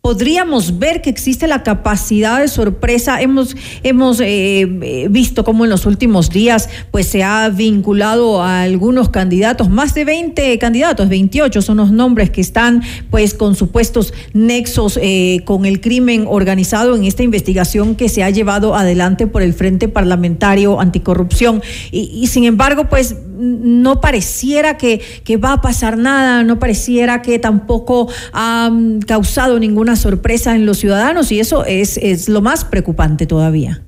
[0.08, 3.20] podríamos ver que existe la capacidad de sorpresa.
[3.20, 9.10] Hemos, hemos eh, visto cómo en los últimos días pues, se ha vinculado a algunos
[9.10, 14.98] candidatos, más de 20 candidatos, 28 son los nombres que están pues, con supuestos nexos
[15.02, 19.52] eh, con el crimen organizado en esta investigación que se ha llevado adelante por el
[19.52, 21.60] Frente Parlamentario Anticorrupción.
[21.92, 27.22] Y, y sin embargo, pues no pareciera que, que, va a pasar nada, no pareciera
[27.22, 32.40] que tampoco ha mm, causado ninguna sorpresa en los ciudadanos y eso es, es lo
[32.40, 33.84] más preocupante todavía.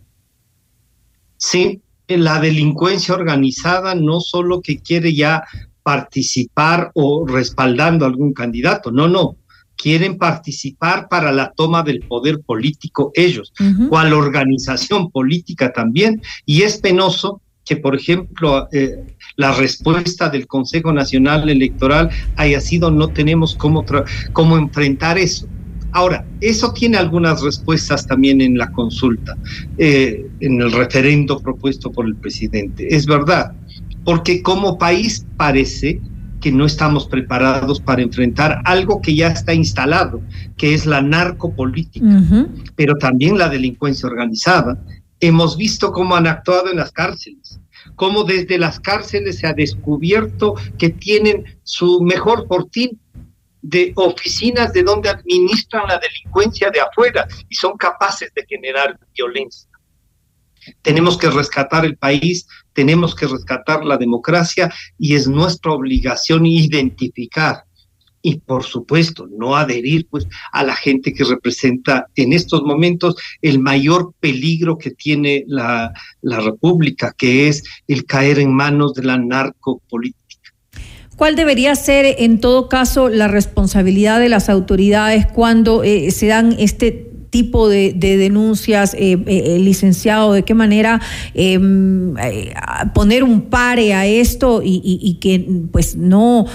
[1.37, 5.45] Sí, la delincuencia organizada no solo que quiere ya
[5.83, 9.37] participar o respaldando a algún candidato, no, no,
[9.77, 13.53] quieren participar para la toma del poder político ellos,
[13.89, 19.05] cual organización política también, y es penoso que, por ejemplo, eh,
[19.37, 23.85] la respuesta del Consejo Nacional Electoral haya sido no tenemos cómo,
[24.33, 25.47] cómo enfrentar eso.
[25.93, 29.37] Ahora, eso tiene algunas respuestas también en la consulta,
[29.79, 32.95] eh, en el referendo propuesto por el presidente.
[32.95, 33.53] Es verdad,
[34.05, 36.01] porque como país parece
[36.41, 40.23] que no estamos preparados para enfrentar algo que ya está instalado,
[40.57, 44.83] que es la narcopolítica, pero también la delincuencia organizada.
[45.21, 47.61] Hemos visto cómo han actuado en las cárceles
[47.97, 52.99] cómo desde las cárceles se ha descubierto que tienen su mejor fortín
[53.63, 59.69] de oficinas de donde administran la delincuencia de afuera y son capaces de generar violencia.
[60.83, 67.65] Tenemos que rescatar el país, tenemos que rescatar la democracia y es nuestra obligación identificar
[68.23, 73.59] y por supuesto no adherir pues a la gente que representa en estos momentos el
[73.59, 79.17] mayor peligro que tiene la, la república, que es el caer en manos de la
[79.17, 80.20] narcopolítica.
[81.21, 86.57] ¿Cuál debería ser, en todo caso, la responsabilidad de las autoridades cuando eh, se dan
[86.59, 90.99] este tipo de, denuncias, eh, eh, licenciado, de qué manera
[91.35, 92.15] em,
[92.95, 96.47] poner un pare a esto y, que pues no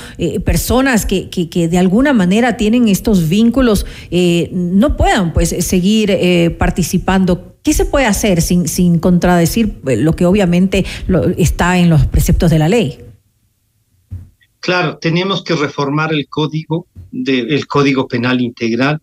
[0.43, 3.85] personas que, que, de alguna manera tienen estos vínculos
[4.51, 7.53] no puedan pues seguir participando.
[7.61, 10.85] ¿Qué se puede hacer sin, sin contradecir lo que obviamente
[11.37, 13.04] está en los preceptos de la ley?
[14.65, 18.99] Claro, tenemos que reformar el código, del código penal integral.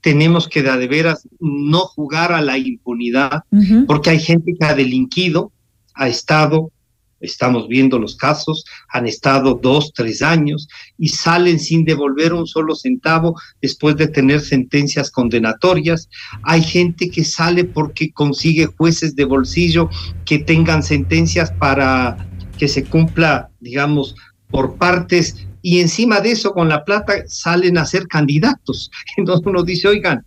[0.00, 3.44] Tenemos que de veras no jugar a la impunidad,
[3.86, 5.52] porque hay gente que ha delinquido,
[5.94, 6.72] ha estado,
[7.20, 10.66] estamos viendo los casos, han estado dos, tres años
[10.98, 16.08] y salen sin devolver un solo centavo después de tener sentencias condenatorias.
[16.42, 19.88] Hay gente que sale porque consigue jueces de bolsillo
[20.24, 22.16] que tengan sentencias para
[22.58, 24.16] que se cumpla, digamos,
[24.54, 28.88] por partes y encima de eso con la plata salen a ser candidatos.
[29.16, 30.24] Entonces uno dice, oigan,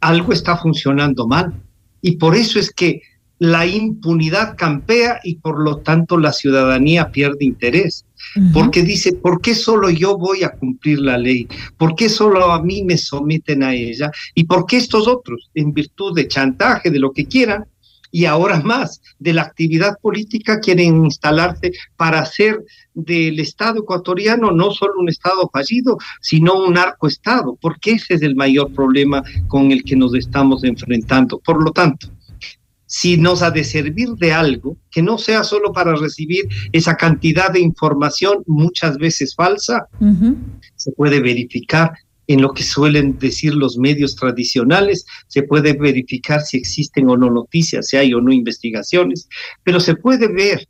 [0.00, 1.52] algo está funcionando mal.
[2.00, 3.02] Y por eso es que
[3.38, 8.06] la impunidad campea y por lo tanto la ciudadanía pierde interés.
[8.54, 11.46] Porque dice, ¿por qué solo yo voy a cumplir la ley?
[11.76, 14.10] ¿Por qué solo a mí me someten a ella?
[14.34, 17.66] ¿Y por qué estos otros, en virtud de chantaje, de lo que quieran,
[18.12, 22.62] y ahora más de la actividad política quieren instalarse para hacer
[22.94, 28.36] del Estado ecuatoriano no solo un Estado fallido, sino un narcoestado, porque ese es el
[28.36, 31.38] mayor problema con el que nos estamos enfrentando.
[31.38, 32.08] Por lo tanto,
[32.84, 37.50] si nos ha de servir de algo, que no sea solo para recibir esa cantidad
[37.50, 39.86] de información muchas veces falsa,
[40.76, 41.92] se puede verificar
[42.32, 47.30] en lo que suelen decir los medios tradicionales, se puede verificar si existen o no
[47.30, 49.28] noticias, si hay o no investigaciones,
[49.62, 50.68] pero se puede ver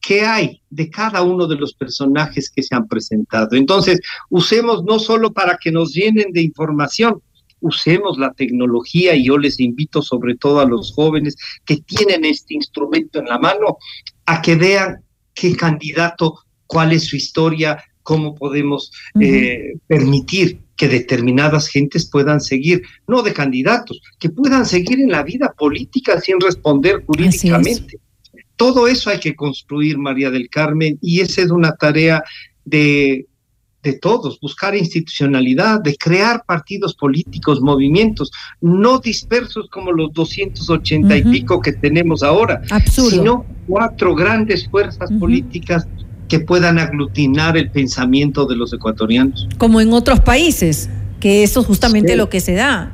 [0.00, 3.56] qué hay de cada uno de los personajes que se han presentado.
[3.56, 7.22] Entonces, usemos no solo para que nos llenen de información,
[7.60, 12.54] usemos la tecnología y yo les invito sobre todo a los jóvenes que tienen este
[12.54, 13.78] instrumento en la mano
[14.26, 18.90] a que vean qué candidato, cuál es su historia, cómo podemos
[19.20, 25.22] eh, permitir que determinadas gentes puedan seguir, no de candidatos, que puedan seguir en la
[25.22, 27.98] vida política sin responder jurídicamente.
[28.56, 32.22] Todo eso hay que construir, María del Carmen, y esa es una tarea
[32.64, 33.26] de,
[33.82, 41.22] de todos, buscar institucionalidad, de crear partidos políticos, movimientos, no dispersos como los 280 y
[41.24, 45.86] pico que tenemos ahora, sino cuatro grandes fuerzas políticas
[46.32, 49.46] que puedan aglutinar el pensamiento de los ecuatorianos.
[49.58, 50.88] Como en otros países
[51.20, 52.90] que eso es justamente lo que se da.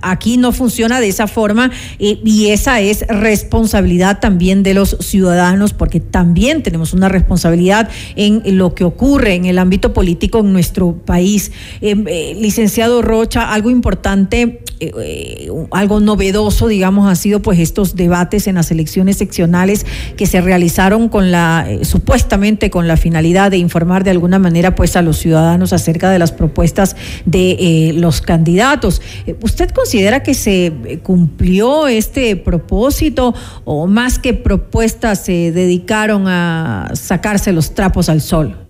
[0.00, 5.74] Aquí no funciona de esa forma eh, y esa es responsabilidad también de los ciudadanos
[5.74, 10.94] porque también tenemos una responsabilidad en lo que ocurre en el ámbito político en nuestro
[10.96, 11.50] país.
[11.80, 18.46] Em, eh, licenciado Rocha, algo importante, eh, algo novedoso, digamos, ha sido pues estos debates
[18.46, 24.04] en las elecciones seccionales que se realizaron con la, supuestamente con la finalidad de informar
[24.04, 29.02] de alguna manera pues a los ciudadanos acerca de las propuestas de eh, los candidatos.
[29.26, 36.26] Eh, ¿Usted considera que se eh, cumplió este propósito o más que propuestas se dedicaron
[36.28, 38.67] a sacarse los trapos al sol?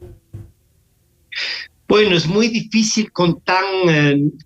[1.88, 3.64] Bueno, es muy difícil con tan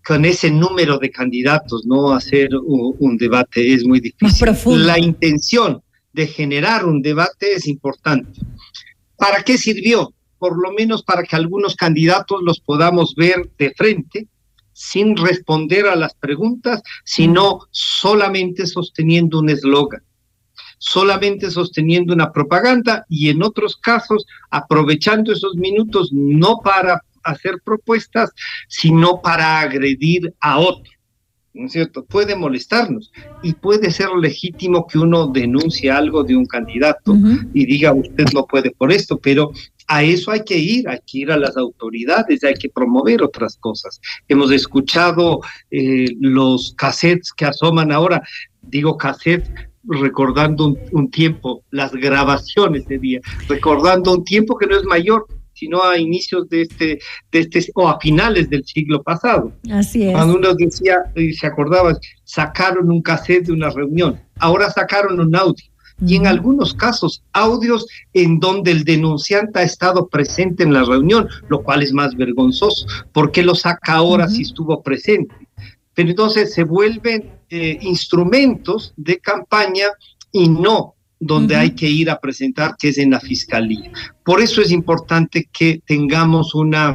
[0.07, 4.47] con ese número de candidatos, no hacer un, debate es muy difícil.
[4.87, 5.83] La intención
[6.13, 8.41] de generar un debate es importante.
[9.17, 10.15] ¿Para qué sirvió?
[10.39, 14.29] Por lo menos para que algunos candidatos los podamos ver de frente
[14.73, 20.05] sin responder a las preguntas, sino solamente sosteniendo un eslogan,
[20.79, 28.31] solamente sosteniendo una propaganda y en otros casos aprovechando esos minutos no para hacer propuestas,
[28.69, 30.91] sino para agredir a otro.
[31.55, 32.05] ¿no es cierto?
[32.05, 33.13] Puede molestarnos
[33.43, 37.15] y puede ser legítimo que uno denuncie algo de un candidato
[37.53, 39.53] y diga usted no puede por esto, pero
[39.87, 43.59] a eso hay que ir, hay que ir a las autoridades, hay que promover otras
[43.59, 44.01] cosas.
[44.29, 48.23] Hemos escuchado eh, los cassettes que asoman ahora,
[48.63, 49.51] digo cassettes
[49.85, 55.27] recordando un, tiempo, las grabaciones de día, recordando un tiempo que no es mayor,
[55.63, 56.99] sino a inicios de este,
[57.31, 59.53] de este, o a finales del siglo pasado.
[59.71, 60.13] Así es.
[60.13, 65.37] Cuando uno decía, y se acordaba, sacaron un cassette de una reunión, ahora sacaron un
[65.37, 65.65] audio.
[66.05, 71.29] Y en algunos casos, audios en donde el denunciante ha estado presente en la reunión,
[71.49, 72.85] lo cual es más vergonzoso.
[73.13, 75.33] ¿Por qué lo saca ahora si estuvo presente?
[75.95, 79.87] Pero entonces se vuelven eh, instrumentos de campaña
[80.33, 83.91] y no donde hay que ir a presentar, que es en la fiscalía.
[84.25, 86.95] Por eso es importante que tengamos una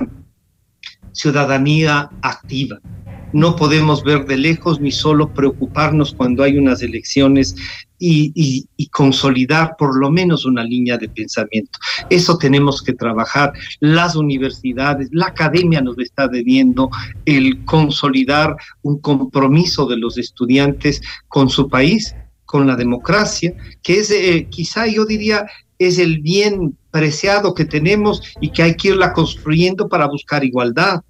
[1.14, 2.78] ciudadanía activa.
[3.32, 7.56] No podemos ver de lejos ni solo preocuparnos cuando hay unas elecciones
[8.00, 8.32] y,
[8.78, 11.80] y, consolidar por lo menos una línea de pensamiento.
[12.10, 13.54] Eso tenemos que trabajar.
[13.80, 16.90] Las universidades, la academia nos está debiendo
[17.26, 22.14] el consolidar un compromiso de los estudiantes con su país,
[22.48, 25.46] con la democracia, que es eh, quizá yo diría
[25.78, 31.02] es el bien preciado que tenemos y que hay que irla construyendo para buscar igualdad,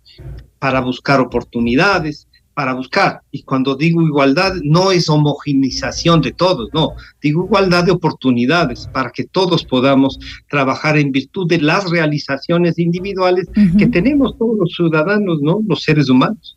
[0.59, 6.93] para buscar oportunidades, para buscar, y cuando digo igualdad, no es homogenización de todos, no,
[7.21, 10.17] digo igualdad de oportunidades para que todos podamos
[10.49, 15.61] trabajar en virtud de las realizaciones individuales que tenemos todos los ciudadanos, ¿no?
[15.67, 16.56] Los seres humanos.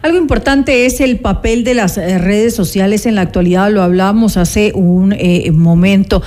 [0.00, 4.36] Algo importante es el papel de las eh, redes sociales en la actualidad, lo hablábamos
[4.36, 6.22] hace un eh, momento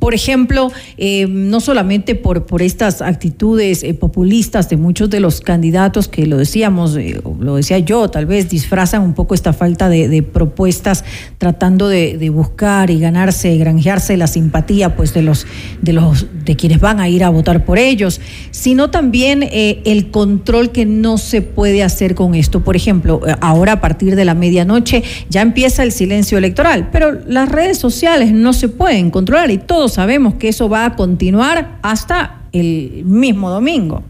[0.00, 5.42] por ejemplo, eh, no solamente por, por estas actitudes eh, populistas de muchos de los
[5.42, 9.90] candidatos que lo decíamos, eh, lo decía yo, tal vez disfrazan un poco esta falta
[9.90, 11.04] de, propuestas
[11.36, 15.46] tratando de, buscar y ganarse, granjearse la simpatía pues de los,
[15.82, 18.20] de los de quienes van a ir a votar por ellos,
[18.50, 22.64] sino también el control que no se puede hacer con esto.
[22.64, 27.48] Por ejemplo, ahora a partir de la medianoche ya empieza el silencio electoral, pero las
[27.48, 32.42] redes sociales no se pueden controlar y todos sabemos que eso va a continuar hasta
[32.52, 34.02] el mismo domingo.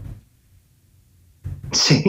[1.71, 2.03] Sí,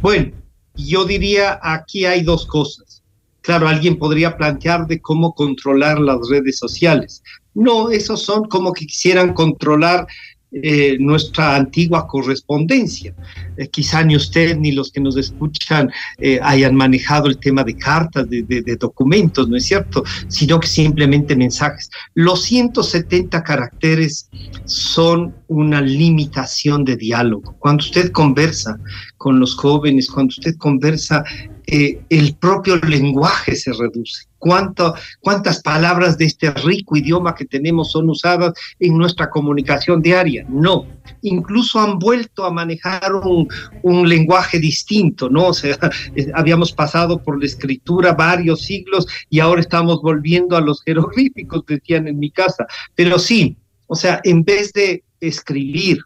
[0.00, 0.32] bueno,
[0.74, 3.02] yo diría aquí hay dos cosas.
[3.40, 7.22] Claro, alguien podría plantear de cómo controlar las redes sociales.
[7.54, 10.06] No, esos son como que quisieran controlar
[10.50, 13.14] eh, nuestra antigua correspondencia.
[13.58, 17.76] Eh, quizá ni usted ni los que nos escuchan eh, hayan manejado el tema de
[17.76, 20.04] cartas, de, documentos, ¿no es cierto?
[20.28, 21.90] Sino que simplemente mensajes.
[22.14, 24.30] Los 170 caracteres
[24.64, 27.54] son una limitación de diálogo.
[27.58, 28.78] Cuando usted conversa
[29.18, 31.24] con los jóvenes, cuando usted conversa
[31.66, 34.27] el propio lenguaje se reduce.
[34.38, 40.46] ¿Cuánto, ¿Cuántas palabras de este rico idioma que tenemos son usadas en nuestra comunicación diaria?
[40.48, 40.86] No.
[41.22, 43.48] Incluso han vuelto a manejar un,
[43.82, 45.48] un lenguaje distinto, ¿no?
[45.48, 45.76] O sea,
[46.14, 51.64] eh, habíamos pasado por la escritura varios siglos y ahora estamos volviendo a los jeroglíficos,
[51.66, 52.66] decían en mi casa.
[52.94, 53.56] Pero sí,
[53.88, 55.98] o sea, en vez de escribir,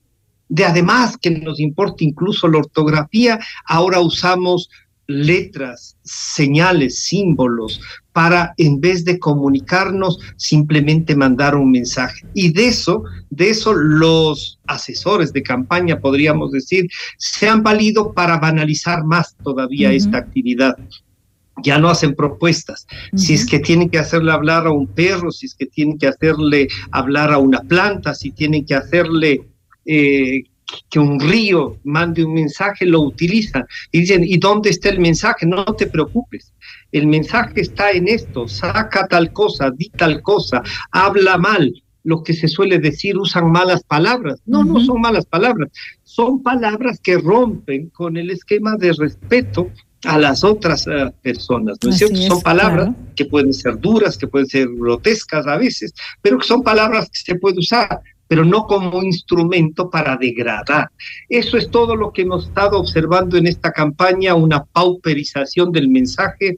[0.48, 4.70] de además que nos importa incluso la ortografía, ahora usamos
[5.06, 7.80] letras, señales, símbolos,
[8.12, 12.26] para en vez de comunicarnos, simplemente mandar un mensaje.
[12.34, 16.88] Y de eso, de eso los asesores de campaña, podríamos decir,
[17.18, 20.76] se han valido para banalizar más todavía esta actividad
[21.62, 22.86] ya no hacen propuestas.
[23.14, 26.06] Si es que tienen que hacerle hablar a un perro, si es que tienen que
[26.06, 29.42] hacerle hablar a una planta, si tienen que hacerle
[29.84, 30.44] eh,
[30.90, 35.46] que un río mande un mensaje, lo utilizan y dicen, ¿y dónde está el mensaje?
[35.46, 36.52] No te preocupes.
[36.90, 41.72] El mensaje está en esto, saca tal cosa, di tal cosa, habla mal.
[42.04, 44.40] Lo que se suele decir, usan malas palabras.
[44.44, 45.70] No, no son malas palabras.
[46.02, 49.70] Son palabras que rompen con el esquema de respeto
[50.04, 52.16] a las otras eh, personas, ¿no es cierto?
[52.16, 56.62] son palabras que pueden ser duras, que pueden ser grotescas a veces, pero que son
[56.62, 58.00] palabras que se puede usar
[58.32, 60.88] pero no como instrumento para degradar.
[61.28, 66.56] Eso es todo lo que hemos estado observando en esta campaña, una pauperización del mensaje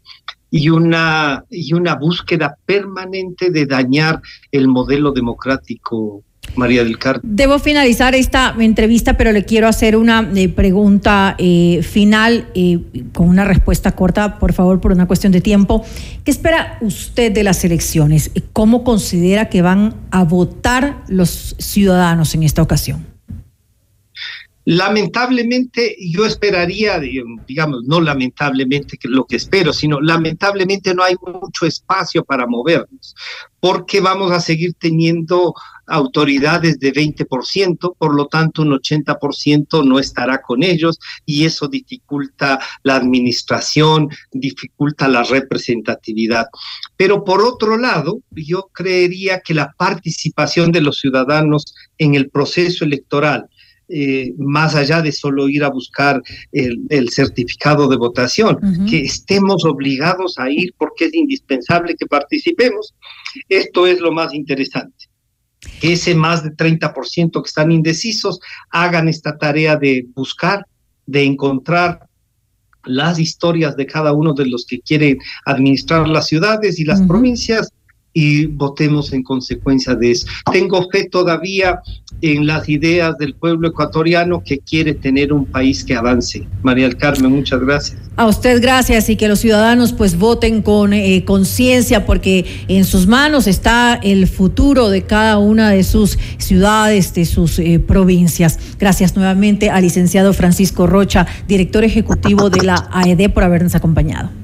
[0.52, 4.22] y una, y una búsqueda permanente de dañar
[4.52, 6.22] el modelo democrático
[6.56, 7.22] María del Carmen.
[7.24, 12.80] Debo finalizar esta entrevista, pero le quiero hacer una eh, pregunta eh, final eh,
[13.12, 15.84] con una respuesta corta, por favor, por una cuestión de tiempo.
[16.24, 18.30] ¿Qué espera usted de las elecciones?
[18.52, 23.14] ¿Cómo considera que van a votar los ciudadanos en esta ocasión?
[24.66, 31.66] Lamentablemente, yo esperaría, digamos, no lamentablemente que lo que espero, sino lamentablemente no hay mucho
[31.66, 33.14] espacio para movernos,
[33.60, 35.54] porque vamos a seguir teniendo
[35.86, 42.58] autoridades de 20%, por lo tanto un 80% no estará con ellos y eso dificulta
[42.82, 46.46] la administración, dificulta la representatividad.
[46.96, 52.84] Pero por otro lado, yo creería que la participación de los ciudadanos en el proceso
[52.84, 53.48] electoral,
[53.88, 56.22] eh, más allá de solo ir a buscar
[56.52, 58.58] el, certificado de votación,
[58.88, 62.94] que estemos obligados a ir porque es indispensable que participemos.
[63.48, 65.06] Esto es lo más interesante.
[65.84, 70.64] Que ese más de 30% que están indecisos hagan esta tarea de buscar,
[71.04, 72.08] de encontrar
[72.84, 77.68] las historias de cada uno de los que quieren administrar las ciudades y las provincias
[78.14, 80.26] y votemos en consecuencia de eso.
[80.50, 81.80] Tengo fe todavía
[82.22, 86.46] en las ideas del pueblo ecuatoriano que quiere tener un país que avance.
[86.62, 87.98] María del Carmen, muchas gracias.
[88.16, 93.08] A usted gracias y que los ciudadanos pues voten con eh, conciencia porque en sus
[93.08, 98.58] manos está el futuro de cada una de sus ciudades, de sus eh, provincias.
[98.78, 104.43] Gracias nuevamente al licenciado Francisco Rocha, director ejecutivo de la AED por habernos acompañado.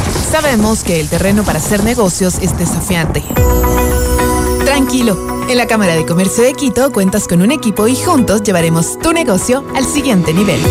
[0.31, 3.21] Sabemos que el terreno para hacer negocios es desafiante.
[4.63, 8.97] Tranquilo, en la Cámara de Comercio de Quito cuentas con un equipo y juntos llevaremos
[8.99, 10.61] tu negocio al siguiente nivel.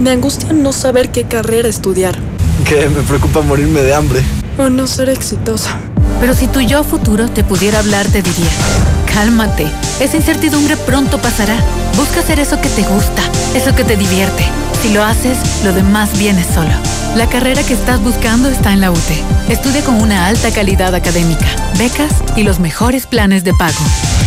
[0.00, 2.16] Me angustia no saber qué carrera estudiar.
[2.64, 4.22] Que me preocupa morirme de hambre.
[4.56, 5.76] O no ser exitosa.
[6.20, 8.50] Pero si tu yo futuro te pudiera hablar, te diría,
[9.12, 9.66] cálmate,
[9.98, 11.56] esa incertidumbre pronto pasará.
[11.96, 13.22] Busca hacer eso que te gusta,
[13.56, 14.44] eso que te divierte.
[14.82, 16.70] Si lo haces, lo demás viene solo.
[17.16, 19.22] La carrera que estás buscando está en la UTE.
[19.48, 21.46] Estudia con una alta calidad académica,
[21.76, 23.80] becas y los mejores planes de pago.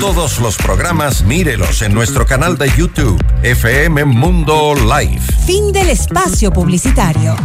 [0.00, 5.20] Todos los programas mírelos en nuestro canal de YouTube, FM Mundo Live.
[5.46, 7.36] Fin del espacio publicitario.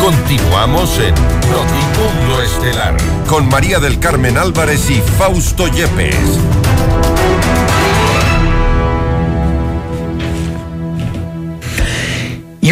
[0.00, 1.14] Continuamos en
[1.50, 2.96] Notimundo Estelar
[3.28, 6.38] con María del Carmen Álvarez y Fausto Yepes.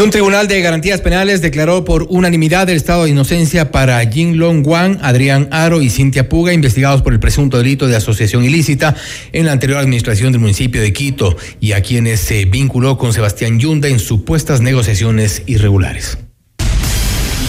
[0.04, 4.66] Un tribunal de garantías penales declaró por unanimidad el estado de inocencia para Jin Long
[4.66, 8.94] Wang, Adrián Aro y Cintia Puga, investigados por el presunto delito de asociación ilícita
[9.32, 13.58] en la anterior administración del municipio de Quito y a quienes se vinculó con Sebastián
[13.58, 16.18] Yunda en supuestas negociaciones irregulares.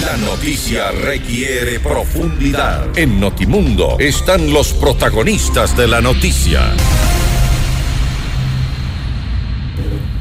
[0.01, 2.97] La noticia requiere profundidad.
[2.97, 6.73] En Notimundo están los protagonistas de la noticia.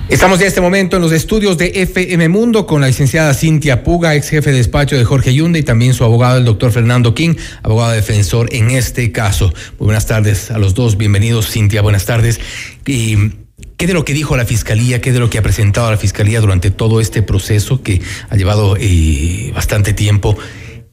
[0.09, 3.83] Estamos ya en este momento en los estudios de FM Mundo con la licenciada Cintia
[3.83, 7.15] Puga, ex jefe de despacho de Jorge Yunda y también su abogado, el doctor Fernando
[7.15, 9.55] King, abogado defensor en este caso.
[9.79, 12.39] Muy buenas tardes a los dos, bienvenidos Cintia, buenas tardes.
[12.85, 16.43] ¿Qué de lo que dijo la Fiscalía, qué de lo que ha presentado la Fiscalía
[16.43, 20.37] durante todo este proceso que ha llevado eh, bastante tiempo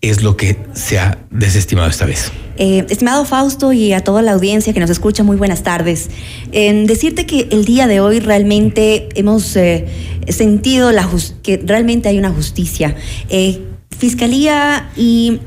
[0.02, 2.32] es lo que se ha desestimado esta vez?
[2.58, 6.10] Eh, estimado Fausto y a toda la audiencia que nos escucha, muy buenas tardes.
[6.52, 9.88] En decirte que el día de hoy realmente hemos eh,
[10.28, 11.10] sentido la
[11.44, 12.96] que realmente hay una justicia.
[13.98, 15.40] Fiscalía y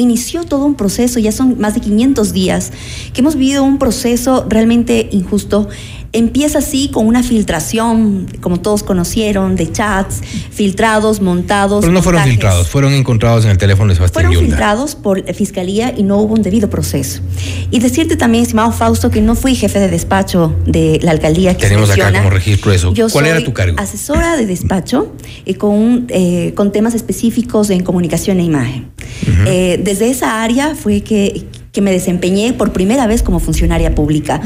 [0.00, 2.72] inició todo un proceso, ya son más de 500 días,
[3.12, 5.68] que hemos vivido un proceso realmente injusto
[6.12, 11.82] Empieza así con una filtración, como todos conocieron, de chats filtrados, montados.
[11.82, 12.38] Pero no fueron montajes.
[12.38, 14.56] filtrados, fueron encontrados en el teléfono de Sebastián Fueron Yunda.
[14.56, 17.20] filtrados por la Fiscalía y no hubo un debido proceso.
[17.70, 21.62] Y decirte también, estimado Fausto, que no fui jefe de despacho de la alcaldía que
[21.62, 22.92] se Tenemos acá como registro eso.
[22.92, 23.76] Yo ¿Cuál era tu cargo?
[23.78, 25.14] Asesora de despacho
[25.46, 28.90] eh, con, eh, con temas específicos en comunicación e imagen.
[29.46, 34.40] Eh, desde esa área fue que, que me desempeñé por primera vez como funcionaria pública.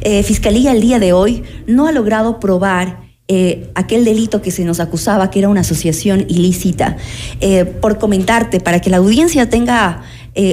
[0.00, 4.64] Eh, Fiscalía el día de hoy no ha logrado probar eh, aquel delito que se
[4.64, 6.96] nos acusaba que era una asociación ilícita.
[7.40, 10.02] Eh, por comentarte, para que la audiencia tenga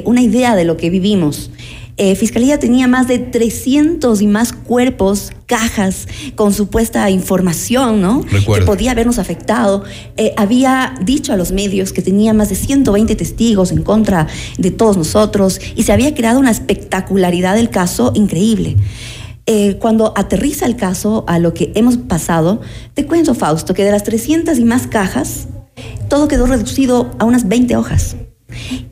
[0.05, 1.51] una idea de lo que vivimos.
[1.99, 8.23] Eh, Fiscalía tenía más de 300 y más cuerpos, cajas con supuesta información, ¿no?
[8.29, 8.65] Recuerdo.
[8.65, 9.83] Que podía habernos afectado.
[10.15, 14.27] Eh, había dicho a los medios que tenía más de 120 testigos en contra
[14.59, 18.75] de todos nosotros y se había creado una espectacularidad del caso increíble.
[19.47, 22.61] Eh, cuando aterriza el caso a lo que hemos pasado,
[22.93, 25.47] te cuento, Fausto, que de las 300 y más cajas,
[26.09, 28.17] todo quedó reducido a unas 20 hojas.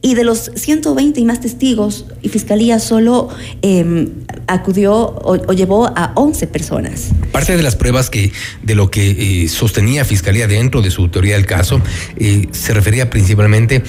[0.01, 3.29] Y de los 120 y más testigos, y Fiscalía solo
[3.61, 4.07] eh,
[4.47, 7.09] acudió o, llevó a 11 personas.
[7.31, 8.31] Parte de las pruebas que
[8.63, 11.81] de lo que eh, sostenía Fiscalía dentro de su teoría del caso
[12.17, 13.83] eh, se refería principalmente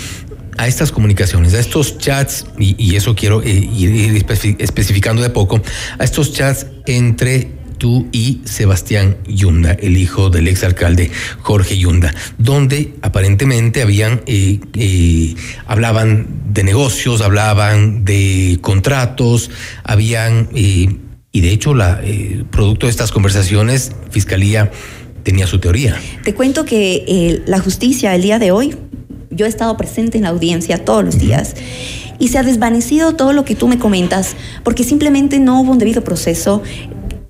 [0.58, 5.28] a estas comunicaciones, a estos chats, y, eso quiero eh, ir, ir espe- especificando de
[5.28, 5.60] poco,
[5.98, 11.10] a estos chats entre tú y Sebastián Yunda, el hijo del exalcalde
[11.40, 15.34] Jorge Yunda, donde aparentemente habían, eh, eh,
[15.66, 19.50] hablaban de negocios, hablaban de contratos,
[19.84, 20.96] habían, eh,
[21.32, 22.00] y de hecho, la,
[22.50, 24.70] producto de estas conversaciones, Fiscalía
[25.22, 25.96] tenía su teoría.
[26.24, 28.74] Te cuento que la justicia el día de hoy,
[29.30, 31.54] yo he estado presente en la audiencia todos los días
[32.18, 35.78] y se ha desvanecido todo lo que tú me comentas porque simplemente no hubo un
[35.78, 36.62] debido proceso.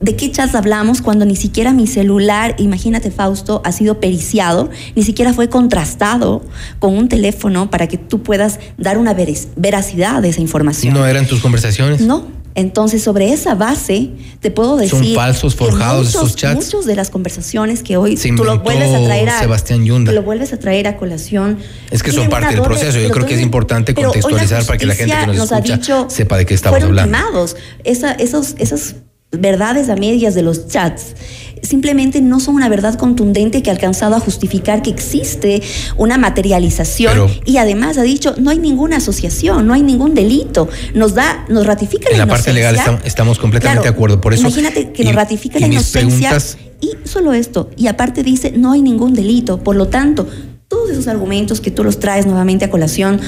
[0.00, 5.02] ¿De qué chats hablamos cuando ni siquiera mi celular, imagínate Fausto, ha sido periciado, ni
[5.02, 6.42] siquiera fue contrastado
[6.78, 10.94] con un teléfono para que tú puedas dar una veracidad de esa información?
[10.94, 12.02] ¿No eran tus conversaciones?
[12.02, 12.36] No.
[12.56, 14.98] Entonces, sobre esa base, te puedo decir.
[14.98, 16.64] Son falsos, forjados muchos, esos chats.
[16.64, 19.38] Muchos de las conversaciones que hoy Se tú lo vuelves a traer a.
[19.40, 20.10] Sebastián Yunda.
[20.12, 21.58] Lo vuelves a traer a colación.
[21.90, 22.98] Es que son parte del proceso.
[22.98, 26.38] Yo creo que es importante contextualizar para que la gente que nos, escucha dicho, sepa
[26.38, 27.46] de qué estamos fueron hablando.
[27.84, 28.96] Esa, esos, esas
[29.38, 31.14] verdades a medias de los chats
[31.62, 35.62] simplemente no son una verdad contundente que ha alcanzado a justificar que existe
[35.96, 40.68] una materialización Pero- y además ha dicho no hay ninguna asociación, no hay ningún delito.
[40.94, 44.20] Nos da, nos ratifica En la la parte legal estamos, estamos completamente Claro, de acuerdo.
[44.20, 44.42] Por eso.
[44.42, 47.70] Imagínate que y- nos ratifica y la inocencia preguntas- y solo esto.
[47.76, 49.58] Y aparte dice, no hay ningún delito.
[49.58, 50.28] Por lo tanto,
[50.68, 53.20] todos esos argumentos que tú los traes nuevamente a colación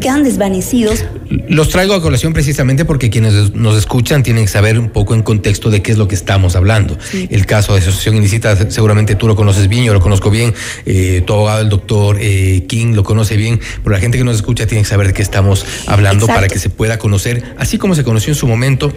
[0.00, 1.04] quedan desvanecidos.
[1.48, 5.22] Los traigo a colación precisamente porque quienes nos escuchan tienen que saber un poco en
[5.22, 6.96] contexto de qué es lo que estamos hablando.
[7.12, 10.54] El caso de asociación ilícita, seguramente tú lo conoces bien, yo lo conozco bien,
[10.86, 14.36] eh, tu abogado, el doctor eh, King, lo conoce bien, pero la gente que nos
[14.36, 16.34] escucha tiene que saber de qué estamos hablando Exacto.
[16.34, 18.90] para que se pueda conocer, así como se conoció en su momento.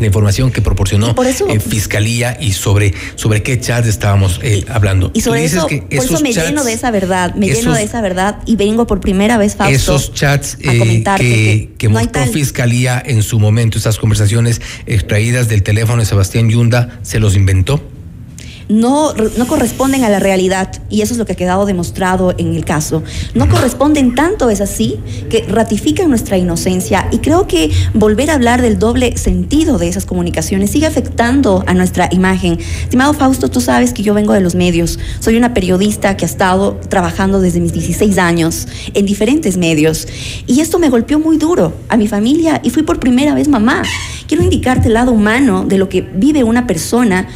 [0.00, 4.64] La información que proporcionó por eso- eh, Fiscalía y sobre, sobre qué chats estábamos eh,
[4.68, 5.10] hablando.
[5.14, 7.46] Y sobre Tú dices eso, que por eso me chats- lleno de esa verdad, me
[7.48, 11.24] lleno de esa verdad y vengo por primera vez, Fausto, esos chats a eh, comentarte
[11.24, 12.32] que, que que no mostró.
[12.32, 17.82] Fiscalía en su momento, esas conversaciones extraídas del teléfono de Sebastián Yunda, ¿se los inventó?
[18.68, 22.54] No, no corresponden a la realidad y eso es lo que ha quedado demostrado en
[22.54, 23.02] el caso.
[23.34, 24.98] No corresponden tanto, es así,
[25.30, 30.06] que ratifican nuestra inocencia y creo que volver a hablar del doble sentido de esas
[30.06, 32.58] comunicaciones sigue afectando a nuestra imagen.
[32.82, 36.28] Estimado Fausto, tú sabes que yo vengo de los medios, soy una periodista que ha
[36.28, 40.06] estado trabajando desde mis 16 años en diferentes medios
[40.46, 43.82] y esto me golpeó muy duro a mi familia y fui por primera vez mamá.
[44.26, 47.28] Quiero indicarte el lado humano de lo que vive una persona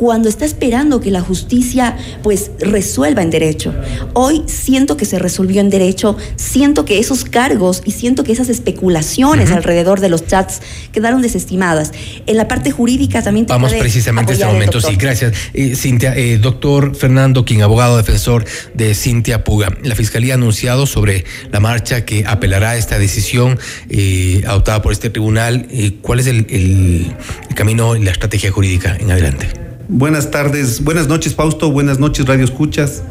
[0.00, 3.74] cuando está esperando que la justicia pues resuelva en derecho.
[4.14, 8.48] Hoy siento que se resolvió en derecho, siento que esos cargos y siento que esas
[8.48, 11.92] especulaciones alrededor de los chats quedaron desestimadas.
[12.26, 15.34] En la parte jurídica también te Vamos precisamente a este momento, sí, gracias.
[15.52, 19.68] Eh, Cintia, eh, doctor Fernando King, abogado defensor de Cintia Puga.
[19.82, 23.58] La Fiscalía ha anunciado sobre la marcha que apelará a esta decisión
[23.90, 25.68] eh, adoptada por este tribunal.
[26.00, 27.14] ¿Cuál es el, el-
[27.50, 29.69] el camino y la estrategia jurídica en adelante?
[29.92, 33.02] Buenas tardes, buenas noches Fausto, buenas noches Radio Escuchas.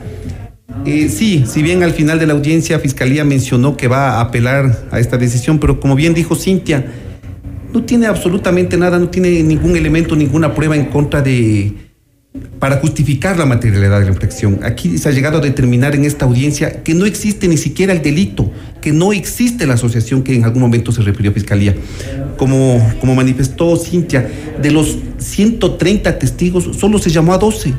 [0.85, 4.87] Eh, sí, si bien al final de la audiencia Fiscalía mencionó que va a apelar
[4.89, 6.85] a esta decisión, pero como bien dijo Cintia,
[7.73, 11.88] no tiene absolutamente nada, no tiene ningún elemento, ninguna prueba en contra de,
[12.59, 14.59] para justificar la materialidad de la infracción.
[14.63, 18.03] Aquí se ha llegado a determinar en esta audiencia que no existe ni siquiera el
[18.03, 18.51] delito,
[18.81, 21.75] que no existe la asociación que en algún momento se refirió a Fiscalía.
[22.37, 24.29] Como, como manifestó Cintia,
[24.61, 27.73] de los 130 testigos solo se llamó a 12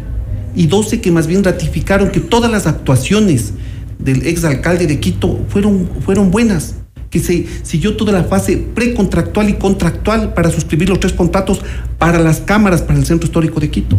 [0.56, 3.52] y 12 que más bien ratificaron que todas las actuaciones
[4.00, 6.74] del exalcalde de Quito fueron, fueron buenas
[7.10, 11.60] que se siguió toda la fase precontractual y contractual para suscribir los tres contratos
[11.98, 13.96] para las cámaras para el Centro Histórico de Quito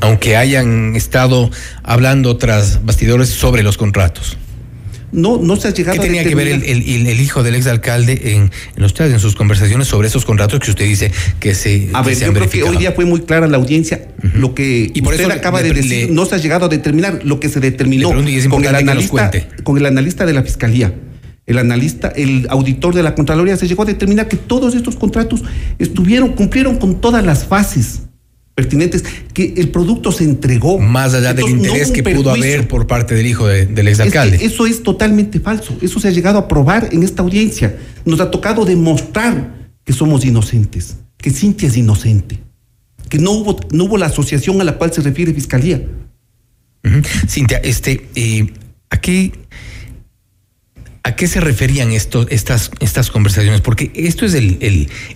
[0.00, 1.50] aunque hayan estado
[1.82, 4.36] hablando tras bastidores sobre los contratos.
[5.12, 8.50] No, no se ha llegado ¿Qué tenía que ver el, el, hijo del exalcalde en,
[8.76, 11.90] en, los, en sus conversaciones sobre esos contratos que usted dice que se.
[11.92, 14.08] A ver, yo creo que hoy día fue muy clara la audiencia.
[14.34, 17.20] Lo que y por usted eso acaba de decir no se ha llegado a determinar
[17.24, 19.30] lo que se determinó con el, analista,
[19.62, 20.94] con el analista de la fiscalía.
[21.44, 25.42] El analista, el auditor de la Contraloría se llegó a determinar que todos estos contratos
[25.78, 28.02] estuvieron, cumplieron con todas las fases
[28.54, 30.78] pertinentes, que el producto se entregó.
[30.78, 34.36] Más allá del interés que pudo haber por parte del hijo del exalcalde.
[34.36, 35.76] Es eso es totalmente falso.
[35.80, 37.78] Eso se ha llegado a probar en esta audiencia.
[38.04, 42.38] Nos ha tocado demostrar que somos inocentes, que Cintia es inocente,
[43.08, 45.82] que no hubo, no hubo la asociación a la cual se refiere Fiscalía.
[47.28, 48.52] Cintia, este, eh,
[48.90, 49.32] aquí
[51.04, 53.60] ¿A qué se referían estos, estas, estas conversaciones?
[53.60, 54.58] Porque esto es el,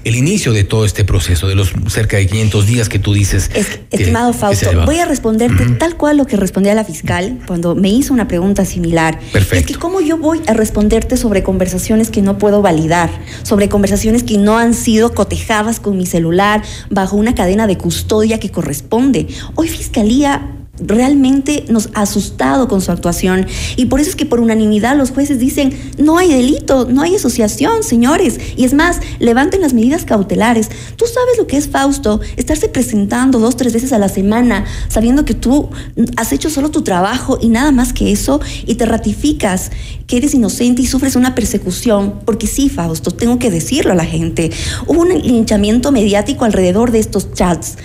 [0.02, 3.50] el, inicio de todo este proceso, de los cerca de 500 días que tú dices.
[3.92, 8.12] estimado Fausto, voy a responderte tal cual lo que respondía la fiscal cuando me hizo
[8.12, 9.20] una pregunta similar.
[9.32, 9.60] Perfecto.
[9.60, 13.08] Es que cómo yo voy a responderte sobre conversaciones que no puedo validar,
[13.44, 18.40] sobre conversaciones que no han sido cotejadas con mi celular bajo una cadena de custodia
[18.40, 19.28] que corresponde.
[19.54, 23.46] Hoy Fiscalía realmente nos ha asustado con su actuación
[23.76, 27.14] y por eso es que por unanimidad los jueces dicen no hay delito, no hay
[27.16, 28.38] asociación, señores.
[28.56, 30.68] Y es más, levanten las medidas cautelares.
[30.96, 35.24] Tú sabes lo que es Fausto, estarse presentando dos, tres veces a la semana, sabiendo
[35.24, 35.70] que tú
[36.16, 39.70] has hecho solo tu trabajo y nada más que eso, y te ratificas
[40.06, 44.04] que eres inocente y sufres una persecución, porque sí, Fausto, tengo que decirlo a la
[44.04, 44.50] gente.
[44.86, 47.76] Hubo un linchamiento mediático alrededor de estos chats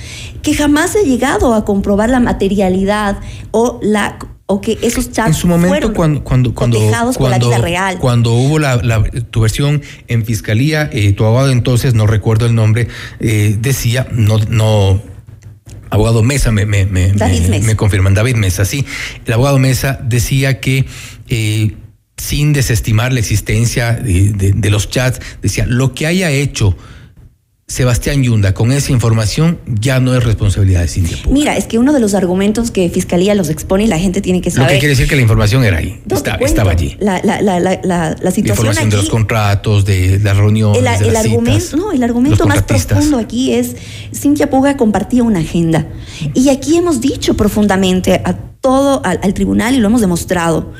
[0.41, 3.19] que jamás he llegado a comprobar la materialidad
[3.51, 4.17] o la
[4.51, 6.77] o que esos chats en su momento cuando cuando cuando
[7.17, 7.97] con la vida real.
[7.99, 12.87] cuando hubo la, tu versión en fiscalía eh, tu abogado entonces no recuerdo el nombre
[13.19, 15.01] eh, decía no no
[15.89, 18.85] abogado Mesa me me, me, me, confirman David Mesa sí
[19.25, 20.85] el abogado Mesa decía que
[21.29, 21.75] eh,
[22.17, 26.75] sin desestimar la existencia de, de los chats decía lo que haya hecho
[27.71, 31.93] Sebastián Yunda, con esa información ya no es responsabilidad de Cintia Mira, es que uno
[31.93, 34.67] de los argumentos que Fiscalía los expone y la gente tiene que saber.
[34.67, 36.01] Lo que quiere decir que la información era ahí,
[36.41, 36.97] estaba allí.
[36.99, 37.71] La, la, la, la,
[38.31, 38.45] situación.
[38.45, 40.79] La información de los contratos, de las reuniones.
[40.79, 43.77] El, de las argumento, no, el argumento más profundo aquí es:
[44.13, 45.87] Cintia Puga compartía una agenda.
[46.33, 50.73] Y aquí hemos dicho profundamente a todo, al tribunal y lo hemos demostrado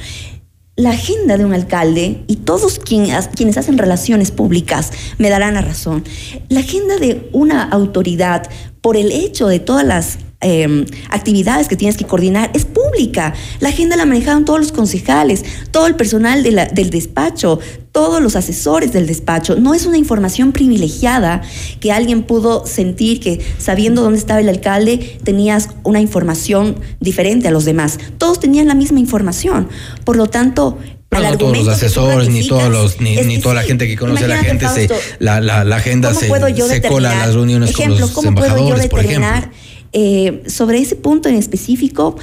[0.76, 6.03] la agenda de un alcalde, y todos quienes, hacen relaciones públicas me darán la razón,
[6.49, 8.49] la agenda de una autoridad
[8.82, 13.35] por el hecho de todas las Em, actividades que tienes que coordinar es pública.
[13.59, 17.59] La agenda la manejaban todos los concejales, todo el personal del despacho,
[17.91, 19.55] todos los asesores del despacho.
[19.57, 21.43] No es una información privilegiada
[21.79, 27.51] que alguien pudo sentir que sabiendo dónde estaba el alcalde tenías una información diferente a
[27.51, 27.99] los demás.
[28.17, 29.69] Todos tenían la misma información.
[30.03, 30.79] Por lo tanto,
[31.11, 34.37] no, todos los asesores, ni todos los, ni, toda la gente que conoce a la
[34.37, 34.89] gente, se,
[35.19, 38.75] la, la, agenda se, se cola a las reuniones ejemplo, con los ¿cómo puedo yo
[38.75, 39.51] determinar
[39.93, 42.15] eh, sobre ese punto en específico,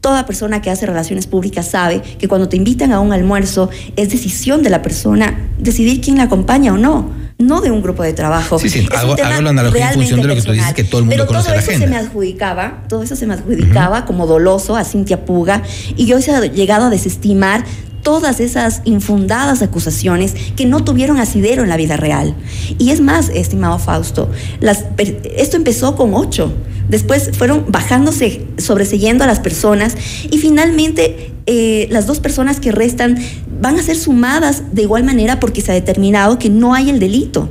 [0.00, 4.10] toda persona que hace relaciones públicas sabe que cuando te invitan a un almuerzo es
[4.10, 8.12] decisión de la persona decidir quién la acompaña o no, no de un grupo de
[8.12, 8.58] trabajo.
[8.58, 11.06] Sí, sí, hago, la analogía en función de lo que tú dices, que todo el
[11.06, 11.86] mundo Pero conoce todo la eso agenda.
[11.86, 15.62] se me adjudicaba, todo eso se me adjudicaba como doloso a Cintia Puga
[15.96, 17.64] y yo he llegado a desestimar
[18.06, 22.36] todas esas infundadas acusaciones que no tuvieron asidero en la vida real.
[22.78, 24.30] Y es más, estimado Fausto,
[25.36, 26.52] esto empezó con ocho,
[26.88, 29.96] después fueron bajándose, sobreseyendo a las personas
[30.30, 33.18] y finalmente eh, las dos personas que restan
[33.60, 37.00] van a ser sumadas de igual manera porque se ha determinado que no hay el
[37.00, 37.50] delito.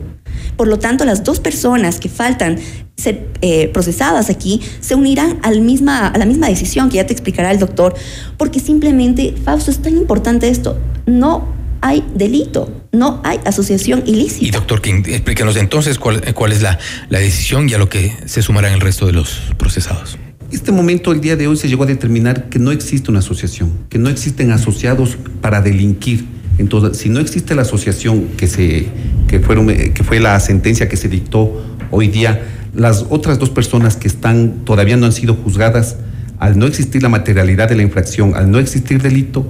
[0.56, 2.60] Por lo tanto, las dos personas que faltan
[2.98, 7.14] ser eh, procesadas aquí se unirán al misma, a la misma decisión que ya te
[7.14, 7.94] explicará el doctor,
[8.38, 14.46] porque simplemente, Fausto, es tan importante esto, no hay delito, no hay asociación ilícita.
[14.46, 16.80] Y doctor King, explícanos entonces cuál, cuál es la,
[17.10, 20.18] la decisión y a lo que se sumarán el resto de los procesados.
[20.52, 23.72] Este momento, el día de hoy, se llegó a determinar que no existe una asociación,
[23.90, 26.26] que no existen asociados para delinquir.
[26.58, 28.88] Entonces, si no existe la asociación que, se,
[29.28, 32.42] que, fueron, que fue la sentencia que se dictó hoy día,
[32.76, 35.98] las otras dos personas que están todavía no han sido juzgadas,
[36.40, 39.50] al no existir la materialidad de la infracción, al no existir delito,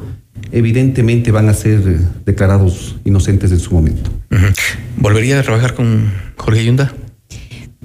[0.51, 4.11] evidentemente van a ser eh, declarados inocentes en su momento.
[4.97, 6.93] ¿Volvería a trabajar con Jorge Yunda?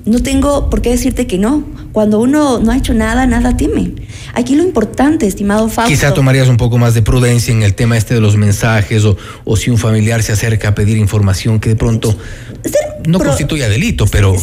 [0.05, 1.65] No tengo por qué decirte que no.
[1.93, 3.93] Cuando uno no ha hecho nada, nada teme.
[4.35, 5.91] Aquí lo importante, estimado Fausto.
[5.91, 9.17] Quizá tomarías un poco más de prudencia en el tema este de los mensajes o,
[9.45, 12.17] o si un familiar se acerca a pedir información que de pronto
[13.07, 14.35] no constituya delito, pero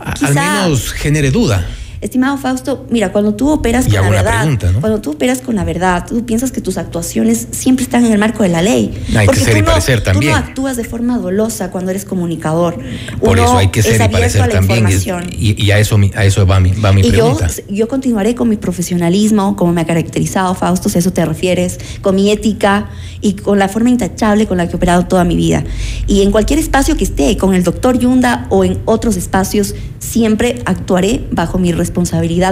[0.00, 1.66] al menos genere duda.
[2.00, 4.48] Estimado Fausto, mira, cuando tú operas con la verdad,
[4.80, 8.18] cuando tú operas con la verdad, tú piensas que tus actuaciones siempre están en el
[8.18, 8.96] marco de la ley.
[9.16, 10.32] Hay que ser y parecer también.
[10.32, 12.78] Tú no actúas de forma dolosa cuando eres comunicador.
[13.20, 14.86] Por eso hay que ser y parecer también.
[15.32, 17.48] Y, a eso a eso va mi, va mi pregunta.
[17.48, 21.24] Yo, yo continuaré con mi profesionalismo, como me ha caracterizado Fausto, si a eso te
[21.24, 22.90] refieres, con mi ética
[23.20, 25.64] y con la forma intachable con la que he operado toda mi vida.
[26.06, 30.62] Y en cualquier espacio que esté, con el doctor Yunda o en otros espacios, siempre
[30.64, 31.87] actuaré bajo mi responsabilidad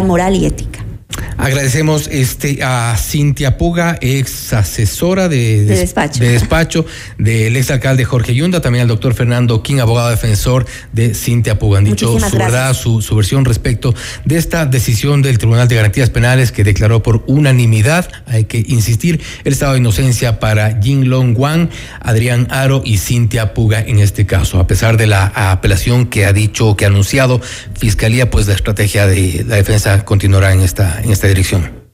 [0.04, 0.85] moral y ética.
[1.38, 6.20] Agradecemos este, a Cintia Puga, ex asesora de, despacho.
[6.20, 6.86] de despacho
[7.18, 11.78] del ex alcalde Jorge Yunda, también al doctor Fernando King, abogado defensor de Cintia Puga.
[11.78, 13.94] Han dicho su verdad, su, su, versión respecto
[14.24, 19.20] de esta decisión del Tribunal de Garantías Penales que declaró por unanimidad, hay que insistir,
[19.44, 21.68] el estado de inocencia para Jin Long Wang,
[22.00, 24.58] Adrián Aro y Cintia Puga en este caso.
[24.58, 27.40] A pesar de la apelación que ha dicho, que ha anunciado
[27.78, 31.86] Fiscalía, pues la estrategia de la defensa continuará en esta, en esta dirección.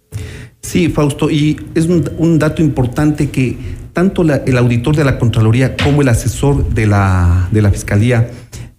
[0.60, 3.56] Sí, Fausto, y es un, dato importante que
[3.92, 8.30] tanto el auditor de la Contraloría como el asesor de la, de la Fiscalía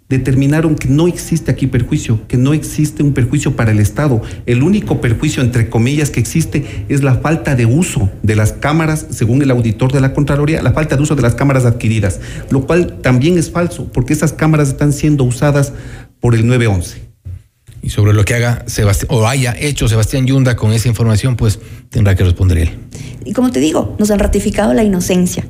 [0.09, 4.21] determinaron que no existe aquí perjuicio, que no existe un perjuicio para el Estado.
[4.45, 9.07] El único perjuicio, entre comillas, que existe es la falta de uso de las cámaras,
[9.09, 12.19] según el auditor de la Contraloría, la falta de uso de las cámaras adquiridas,
[12.49, 15.74] lo cual también es falso, porque esas cámaras están siendo usadas
[16.19, 17.02] por el 911
[17.84, 21.59] y sobre lo que haga Sebastián o haya hecho Sebastián Yunda con esa información, pues
[21.89, 22.69] tendrá que responder él.
[23.25, 25.45] Y como te digo, nos han ratificado la inocencia.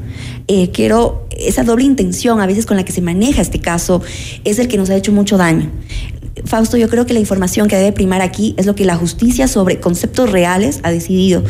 [0.48, 4.02] Eh, quiero, esa doble intención a veces con la que se maneja este caso
[4.44, 5.70] es el que nos ha hecho mucho daño.
[6.46, 9.48] Fausto, yo creo que la información que debe primar aquí es lo que la justicia
[9.48, 11.44] sobre conceptos reales ha decidido.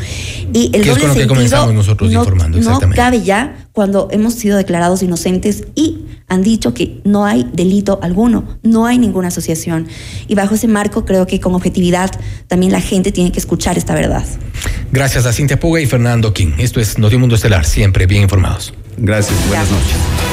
[0.53, 2.59] Y el ¿Qué es con lo que comenzamos nosotros no, informando?
[2.59, 7.99] No cabe ya cuando hemos sido declarados inocentes y han dicho que no hay delito
[8.01, 9.87] alguno, no hay ninguna asociación.
[10.27, 12.11] Y bajo ese marco creo que con objetividad
[12.47, 14.25] también la gente tiene que escuchar esta verdad.
[14.91, 16.53] Gracias a Cintia Puga y Fernando King.
[16.57, 18.73] Esto es Notimundo Estelar, siempre bien informados.
[18.97, 20.32] Gracias, buenas noches.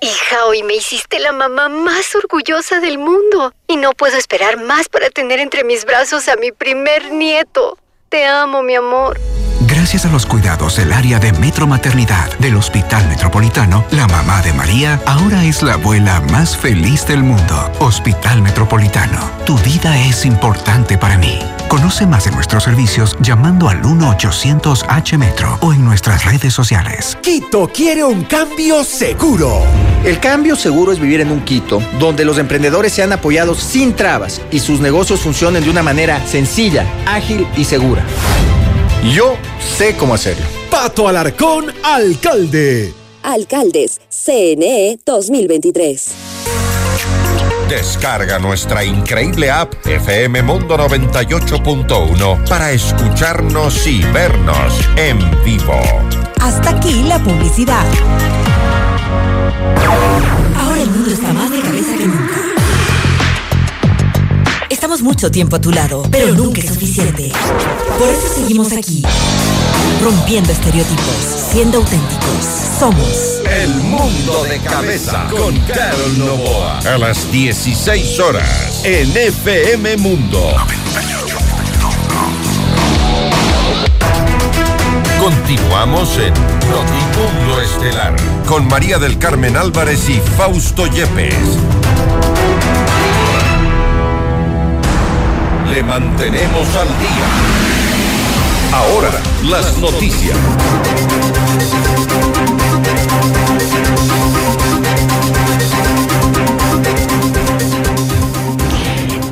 [0.00, 4.90] Hija, hoy me hiciste la mamá más orgullosa del mundo y no puedo esperar más
[4.90, 7.78] para tener entre mis brazos a mi primer nieto.
[8.10, 9.18] Te amo, mi amor.
[9.86, 14.52] Gracias a los cuidados del área de Metro Maternidad del Hospital Metropolitano, la mamá de
[14.52, 17.70] María ahora es la abuela más feliz del mundo.
[17.78, 21.38] Hospital Metropolitano, tu vida es importante para mí.
[21.68, 27.16] Conoce más de nuestros servicios llamando al 1-800-H-Metro o en nuestras redes sociales.
[27.22, 29.62] Quito quiere un cambio seguro.
[30.04, 34.40] El cambio seguro es vivir en un Quito donde los emprendedores sean apoyados sin trabas
[34.50, 38.02] y sus negocios funcionen de una manera sencilla, ágil y segura.
[39.04, 40.44] Yo sé cómo hacerlo.
[40.70, 42.92] Pato Alarcón, alcalde.
[43.22, 46.10] Alcaldes, CNE 2023.
[47.68, 55.80] Descarga nuestra increíble app FM Mundo 98.1 para escucharnos y vernos en vivo.
[56.40, 57.84] Hasta aquí la publicidad.
[60.56, 61.60] Ahora el mundo está más de
[65.02, 67.30] Mucho tiempo a tu lado, pero nunca es suficiente.
[67.98, 69.02] Por eso seguimos aquí,
[70.02, 71.16] rompiendo estereotipos,
[71.52, 72.44] siendo auténticos.
[72.78, 76.78] Somos el mundo de cabeza con Carol Novoa.
[76.80, 80.54] A las 16 horas en FM Mundo.
[85.18, 85.20] 98.1.
[85.20, 86.34] Continuamos en
[86.68, 88.16] Notimundo Estelar
[88.46, 91.58] con María del Carmen Álvarez y Fausto Yepes.
[95.76, 97.26] Le mantenemos al día.
[98.72, 99.10] Ahora,
[99.44, 100.34] las noticias.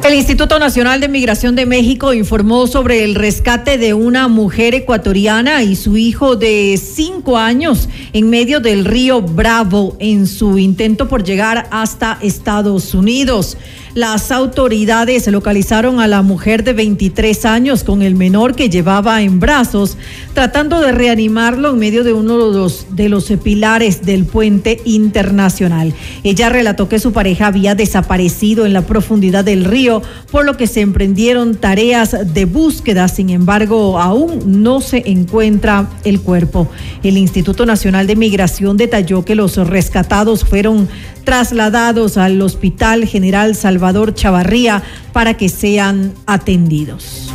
[0.05, 5.63] El Instituto Nacional de Migración de México informó sobre el rescate de una mujer ecuatoriana
[5.63, 11.25] y su hijo de cinco años en medio del río Bravo en su intento por
[11.25, 13.57] llegar hasta Estados Unidos.
[13.95, 19.39] Las autoridades localizaron a la mujer de 23 años con el menor que llevaba en
[19.39, 19.97] brazos,
[20.33, 25.95] tratando de reanimarlo en medio de uno de los, de los pilares del puente internacional.
[26.25, 30.67] Ella relató que su pareja había desaparecido en la profundidad del río, por lo que
[30.67, 33.07] se emprendieron tareas de búsqueda.
[33.07, 36.69] Sin embargo, aún no se encuentra el cuerpo.
[37.05, 40.89] El Instituto Nacional de Migración detalló que los rescatados fueron
[41.25, 47.33] trasladados al Hospital General Salvador Chavarría para que sean atendidos.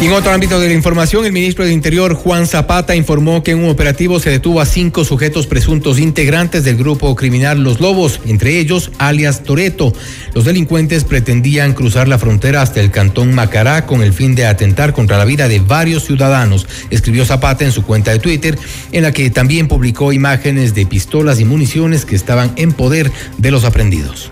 [0.00, 3.50] Y en otro ámbito de la información, el ministro de Interior, Juan Zapata, informó que
[3.50, 8.18] en un operativo se detuvo a cinco sujetos presuntos integrantes del grupo criminal Los Lobos,
[8.24, 9.92] entre ellos alias Toreto.
[10.32, 14.94] Los delincuentes pretendían cruzar la frontera hasta el cantón Macará con el fin de atentar
[14.94, 18.58] contra la vida de varios ciudadanos, escribió Zapata en su cuenta de Twitter,
[18.92, 23.50] en la que también publicó imágenes de pistolas y municiones que estaban en poder de
[23.50, 24.30] los aprendidos.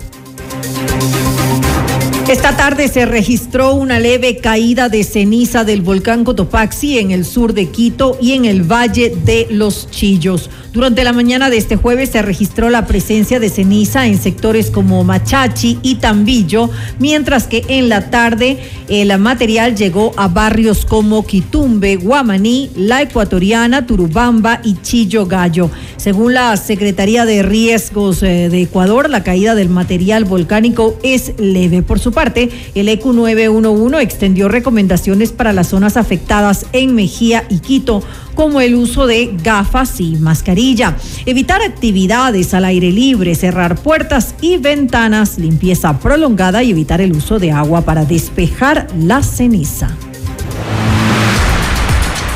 [2.28, 7.54] Esta tarde se registró una leve caída de ceniza del volcán Cotopaxi en el sur
[7.54, 10.50] de Quito y en el Valle de los Chillos.
[10.72, 15.02] Durante la mañana de este jueves se registró la presencia de ceniza en sectores como
[15.02, 18.58] Machachi y Tambillo, mientras que en la tarde
[18.88, 25.70] el material llegó a barrios como Quitumbe, Guamaní, La Ecuatoriana, Turubamba y Chillo Gallo.
[25.96, 31.82] Según la Secretaría de Riesgos eh, de Ecuador, la caída del material volcánico es leve.
[31.82, 37.60] Por su parte, el EQ 911 extendió recomendaciones para las zonas afectadas en Mejía y
[37.60, 38.02] Quito
[38.38, 44.58] como el uso de gafas y mascarilla, evitar actividades al aire libre, cerrar puertas y
[44.58, 49.88] ventanas, limpieza prolongada y evitar el uso de agua para despejar la ceniza.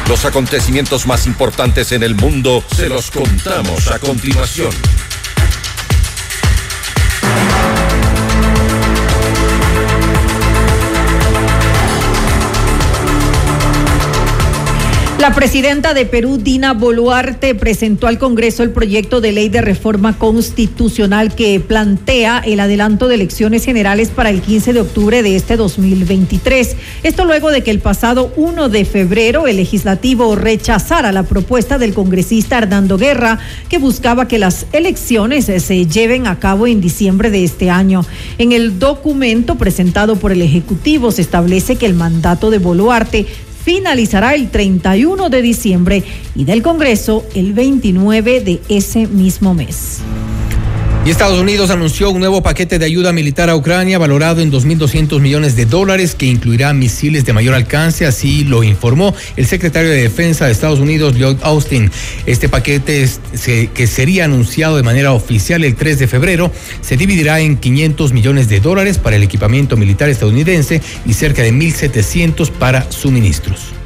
[0.08, 4.72] Los acontecimientos más importantes en el mundo se los contamos a continuación.
[15.22, 20.18] La presidenta de Perú, Dina Boluarte, presentó al Congreso el proyecto de ley de reforma
[20.18, 25.56] constitucional que plantea el adelanto de elecciones generales para el 15 de octubre de este
[25.56, 26.74] 2023.
[27.04, 31.94] Esto luego de que el pasado 1 de febrero el legislativo rechazara la propuesta del
[31.94, 37.44] congresista Hernando Guerra que buscaba que las elecciones se lleven a cabo en diciembre de
[37.44, 38.04] este año.
[38.38, 43.28] En el documento presentado por el Ejecutivo se establece que el mandato de Boluarte
[43.64, 46.02] finalizará el 31 de diciembre
[46.34, 50.02] y del Congreso el 29 de ese mismo mes.
[51.04, 55.18] Y Estados Unidos anunció un nuevo paquete de ayuda militar a Ucrania valorado en 2.200
[55.20, 60.00] millones de dólares que incluirá misiles de mayor alcance, así lo informó el secretario de
[60.00, 61.90] Defensa de Estados Unidos, Lloyd Austin.
[62.24, 63.08] Este paquete
[63.74, 68.48] que sería anunciado de manera oficial el 3 de febrero se dividirá en 500 millones
[68.48, 73.81] de dólares para el equipamiento militar estadounidense y cerca de 1.700 para suministros.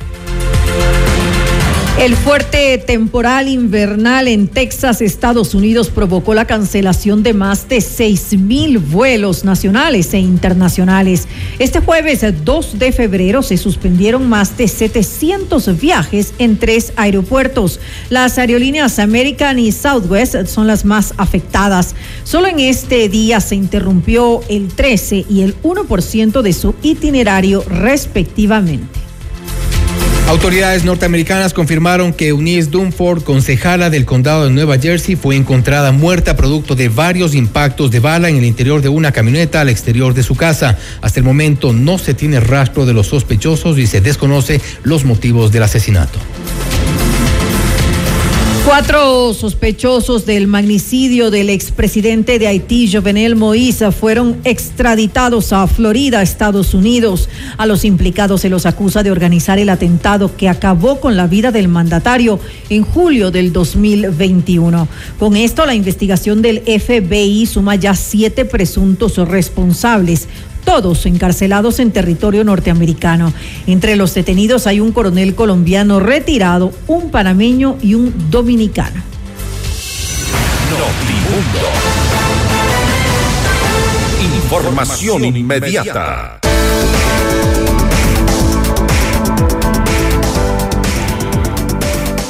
[1.99, 8.37] El fuerte temporal invernal en Texas, Estados Unidos, provocó la cancelación de más de 6
[8.37, 11.27] mil vuelos nacionales e internacionales.
[11.59, 17.81] Este jueves 2 de febrero se suspendieron más de 700 viajes en tres aeropuertos.
[18.11, 21.95] Las aerolíneas American y Southwest son las más afectadas.
[22.25, 29.06] Solo en este día se interrumpió el 13 y el 1% de su itinerario respectivamente.
[30.29, 36.35] Autoridades norteamericanas confirmaron que Eunice Dunford, concejala del condado de Nueva Jersey, fue encontrada muerta
[36.35, 40.25] producto de varios impactos de bala en el interior de una camioneta al exterior de
[40.25, 40.77] su casa.
[41.01, 45.53] Hasta el momento no se tiene rastro de los sospechosos y se desconoce los motivos
[45.53, 46.19] del asesinato.
[48.67, 56.75] Cuatro sospechosos del magnicidio del expresidente de Haití, Jovenel Moïse, fueron extraditados a Florida, Estados
[56.75, 57.29] Unidos.
[57.59, 61.53] A los implicados se los acusa de organizar el atentado que acabó con la vida
[61.53, 64.89] del mandatario en julio del 2021.
[65.21, 70.27] Con esto, la investigación del FBI suma ya siete presuntos responsables
[70.67, 73.33] todos encarcelados en territorio norteamericano.
[73.67, 79.01] Entre los detenidos hay un coronel colombiano retirado, un panameño y un dominicano.
[84.43, 86.41] Información inmediata.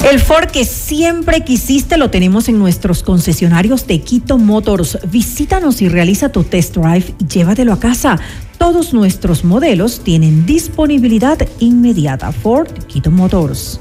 [0.04, 4.98] El Ford que siempre quisiste lo tenemos en nuestros concesionarios de Quito Motors.
[5.10, 8.20] Visítanos y realiza tu test drive y llévatelo a casa.
[8.58, 12.30] Todos nuestros modelos tienen disponibilidad inmediata.
[12.30, 13.80] Ford Quito Motors.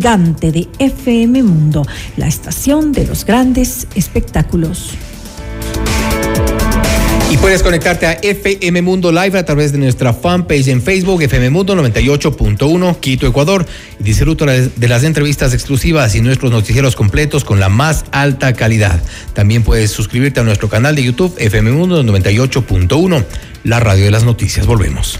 [0.01, 1.85] gigante de FM Mundo,
[2.17, 4.95] la estación de los grandes espectáculos.
[7.29, 11.51] Y puedes conectarte a FM Mundo Live a través de nuestra fanpage en Facebook, FM
[11.51, 13.63] Mundo 98.1, Quito, Ecuador.
[13.99, 18.99] Y disfruta de las entrevistas exclusivas y nuestros noticieros completos con la más alta calidad.
[19.33, 23.23] También puedes suscribirte a nuestro canal de YouTube, FM Mundo 98.1,
[23.65, 24.65] la radio de las noticias.
[24.65, 25.19] Volvemos.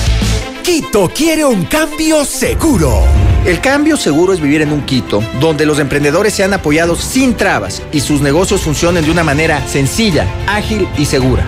[0.63, 3.01] Quito quiere un cambio seguro.
[3.45, 7.81] El cambio seguro es vivir en un Quito donde los emprendedores sean apoyados sin trabas
[7.91, 11.43] y sus negocios funcionen de una manera sencilla, ágil y segura.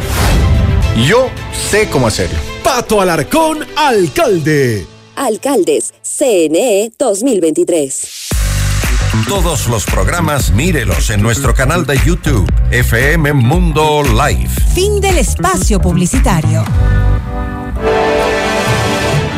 [1.07, 1.29] Yo
[1.69, 2.39] sé cómo hacerlo.
[2.63, 4.87] Pato Alarcón, alcalde.
[5.15, 8.29] Alcaldes, CNE 2023.
[9.27, 14.49] Todos los programas mírelos en nuestro canal de YouTube, FM Mundo Live.
[14.73, 16.63] Fin del espacio publicitario.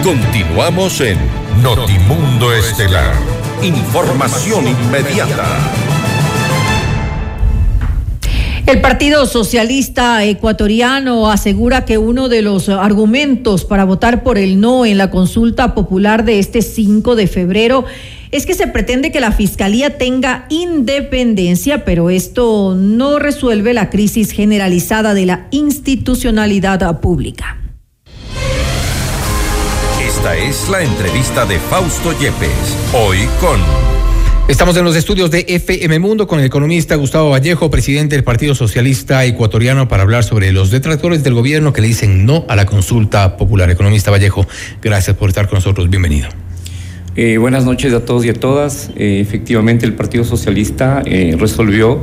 [0.06, 1.18] Continuamos en
[1.64, 3.16] Notimundo Estelar.
[3.64, 5.48] Información inmediata.
[8.68, 14.86] El Partido Socialista Ecuatoriano asegura que uno de los argumentos para votar por el no
[14.86, 17.86] en la consulta popular de este 5 de febrero
[18.30, 24.30] es que se pretende que la Fiscalía tenga independencia, pero esto no resuelve la crisis
[24.30, 27.58] generalizada de la institucionalidad pública.
[30.26, 33.60] Esta es la entrevista de Fausto Yepes, hoy con...
[34.48, 38.56] Estamos en los estudios de FM Mundo con el economista Gustavo Vallejo, presidente del Partido
[38.56, 42.66] Socialista Ecuatoriano, para hablar sobre los detractores del gobierno que le dicen no a la
[42.66, 43.70] consulta popular.
[43.70, 44.48] Economista Vallejo,
[44.82, 45.92] gracias por estar con nosotros.
[45.92, 46.28] Bienvenido.
[47.16, 48.90] Eh, buenas noches a todos y a todas.
[48.96, 52.02] Eh, efectivamente, el Partido Socialista eh, resolvió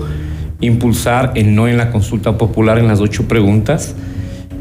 [0.61, 3.97] impulsar el no en la consulta popular en las ocho preguntas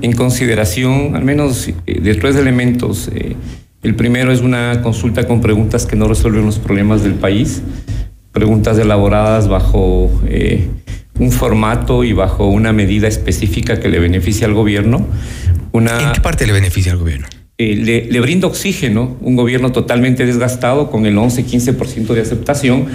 [0.01, 3.09] en consideración al menos eh, de tres elementos.
[3.13, 3.35] Eh,
[3.83, 7.61] el primero es una consulta con preguntas que no resuelven los problemas del país,
[8.31, 10.67] preguntas elaboradas bajo eh,
[11.19, 15.07] un formato y bajo una medida específica que le beneficia al gobierno.
[15.71, 17.27] Una, ¿En qué parte le beneficia al gobierno?
[17.57, 22.87] le, le, brinda oxígeno, un gobierno totalmente desgastado con el 11-15% de aceptación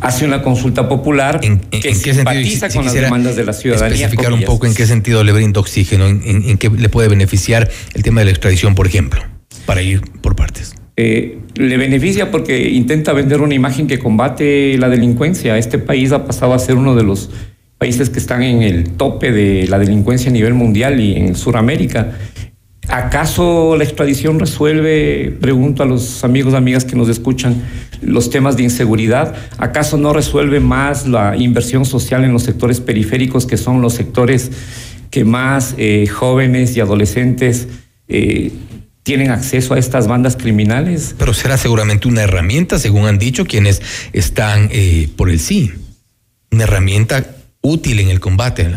[0.00, 3.52] hace una consulta popular ¿En, que en qué simpatiza sentido, con las demandas de la
[3.52, 4.06] ciudadanía.
[4.06, 7.70] Especificar un poco en qué sentido le brinda oxígeno, en, en, qué le puede beneficiar
[7.94, 9.22] el tema de la extradición, por ejemplo,
[9.66, 10.74] para ir por partes.
[10.96, 15.56] Eh, le beneficia porque intenta vender una imagen que combate la delincuencia.
[15.56, 17.30] Este país ha pasado a ser uno de los
[17.78, 22.12] países que están en el tope de la delincuencia a nivel mundial y en Sudamérica.
[22.88, 27.62] ¿Acaso la extradición resuelve, pregunto a los amigos amigas que nos escuchan,
[28.00, 29.34] los temas de inseguridad?
[29.58, 34.50] ¿Acaso no resuelve más la inversión social en los sectores periféricos, que son los sectores
[35.10, 37.68] que más eh, jóvenes y adolescentes
[38.08, 38.50] eh,
[39.02, 41.14] tienen acceso a estas bandas criminales?
[41.18, 43.82] Pero será seguramente una herramienta, según han dicho quienes
[44.12, 45.72] están eh, por el sí.
[46.50, 48.68] Una herramienta útil en el combate.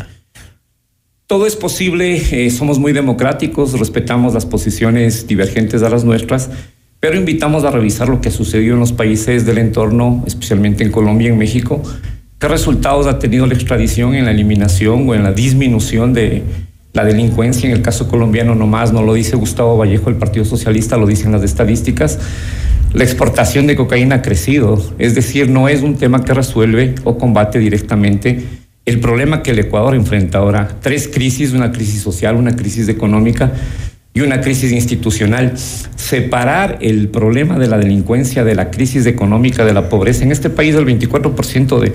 [1.34, 6.52] Todo es posible, eh, somos muy democráticos, respetamos las posiciones divergentes a las nuestras,
[7.00, 11.30] pero invitamos a revisar lo que sucedió en los países del entorno, especialmente en Colombia
[11.30, 11.82] y en México.
[12.38, 16.44] ¿Qué resultados ha tenido la extradición en la eliminación o en la disminución de
[16.94, 17.68] la delincuencia?
[17.68, 21.32] En el caso colombiano nomás, no lo dice Gustavo Vallejo, el Partido Socialista, lo dicen
[21.32, 22.20] las estadísticas.
[22.94, 27.18] La exportación de cocaína ha crecido, es decir, no es un tema que resuelve o
[27.18, 32.56] combate directamente el problema que el Ecuador enfrenta ahora, tres crisis, una crisis social, una
[32.56, 33.52] crisis económica
[34.14, 35.54] y una crisis institucional.
[35.96, 40.24] Separar el problema de la delincuencia de la crisis económica, de la pobreza.
[40.24, 41.94] En este país el 24% de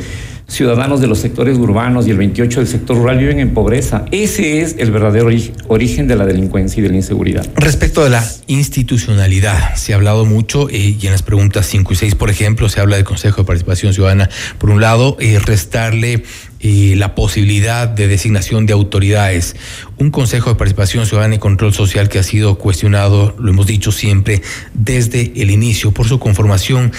[0.48, 4.06] ciudadanos de los sectores urbanos y el 28% del sector rural viven en pobreza.
[4.10, 5.28] Ese es el verdadero
[5.68, 7.46] origen de la delincuencia y de la inseguridad.
[7.54, 11.96] Respecto de la institucionalidad, se ha hablado mucho eh, y en las preguntas 5 y
[11.96, 14.30] 6, por ejemplo, se habla del Consejo de Participación Ciudadana.
[14.56, 16.24] Por un lado, eh, restarle
[16.60, 19.54] eh, la posibilidad de designación de autoridades.
[19.98, 23.92] Un Consejo de Participación Ciudadana y Control Social que ha sido cuestionado, lo hemos dicho
[23.92, 24.42] siempre,
[24.74, 26.92] desde el inicio por su conformación,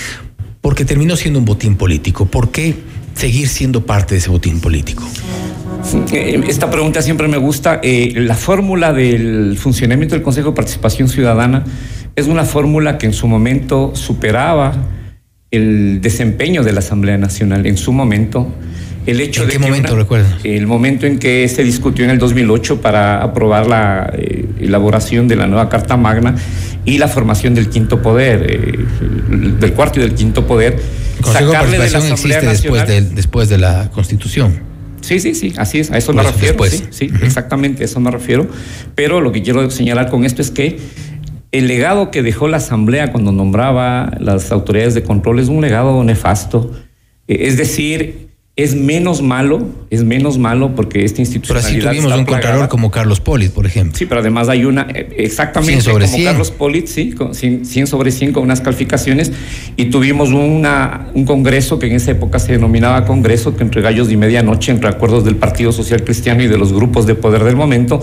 [0.61, 2.25] porque terminó siendo un botín político.
[2.25, 2.75] ¿Por qué
[3.15, 5.03] seguir siendo parte de ese botín político?
[6.13, 7.79] Eh, esta pregunta siempre me gusta.
[7.83, 11.63] Eh, la fórmula del funcionamiento del Consejo de Participación Ciudadana
[12.15, 14.73] es una fórmula que en su momento superaba
[15.51, 17.65] el desempeño de la Asamblea Nacional.
[17.65, 18.47] En su momento,
[19.09, 20.35] el hecho ¿En de qué que momento una- recuerdas?
[20.43, 25.35] El momento en que se discutió en el 2008 para aprobar la eh, elaboración de
[25.35, 26.35] la nueva Carta Magna
[26.85, 28.79] y la formación del quinto poder, eh,
[29.59, 30.73] del cuarto y del quinto poder.
[31.17, 33.91] El Consejo de sacarle de la Participación Asamblea existe después Nacional- de, después de la
[33.91, 34.59] Constitución.
[35.01, 36.53] Sí, sí, sí, así es, a eso Por me eso, refiero.
[36.53, 36.83] después.
[36.91, 38.47] Sí, sí, exactamente, a eso me refiero.
[38.95, 40.77] Pero lo que quiero señalar con esto es que
[41.51, 46.03] el legado que dejó la Asamblea cuando nombraba las autoridades de control es un legado
[46.03, 46.71] nefasto.
[47.27, 48.28] Eh, Es decir,
[48.63, 52.67] es menos malo, es menos malo porque esta Pero así institucionalidad tuvimos está un contralor
[52.67, 53.97] como Carlos Polit, por ejemplo.
[53.97, 56.27] Sí, pero además hay una, eh, exactamente 100 sobre como 100.
[56.29, 59.31] Carlos Polit, sí, con 100, 100 sobre 100 con unas calificaciones,
[59.77, 64.11] y tuvimos una, un congreso que en esa época se denominaba Congreso, que entre gallos
[64.11, 67.55] y medianoche, entre acuerdos del Partido Social Cristiano y de los grupos de poder del
[67.55, 68.01] momento,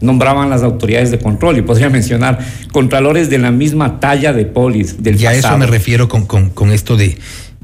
[0.00, 2.38] nombraban las autoridades de control, y podría mencionar
[2.72, 6.50] contralores de la misma talla de Polit, del Y a eso me refiero con, con,
[6.50, 7.18] con esto de,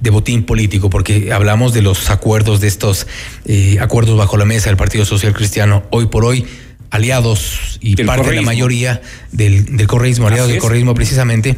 [0.04, 3.06] de botín político, porque hablamos de los acuerdos, de estos
[3.46, 6.44] eh, acuerdos bajo la mesa del Partido Social Cristiano, hoy por hoy
[6.90, 9.00] aliados y parte de la mayoría
[9.32, 11.56] del, del correísmo, aliados del correísmo precisamente,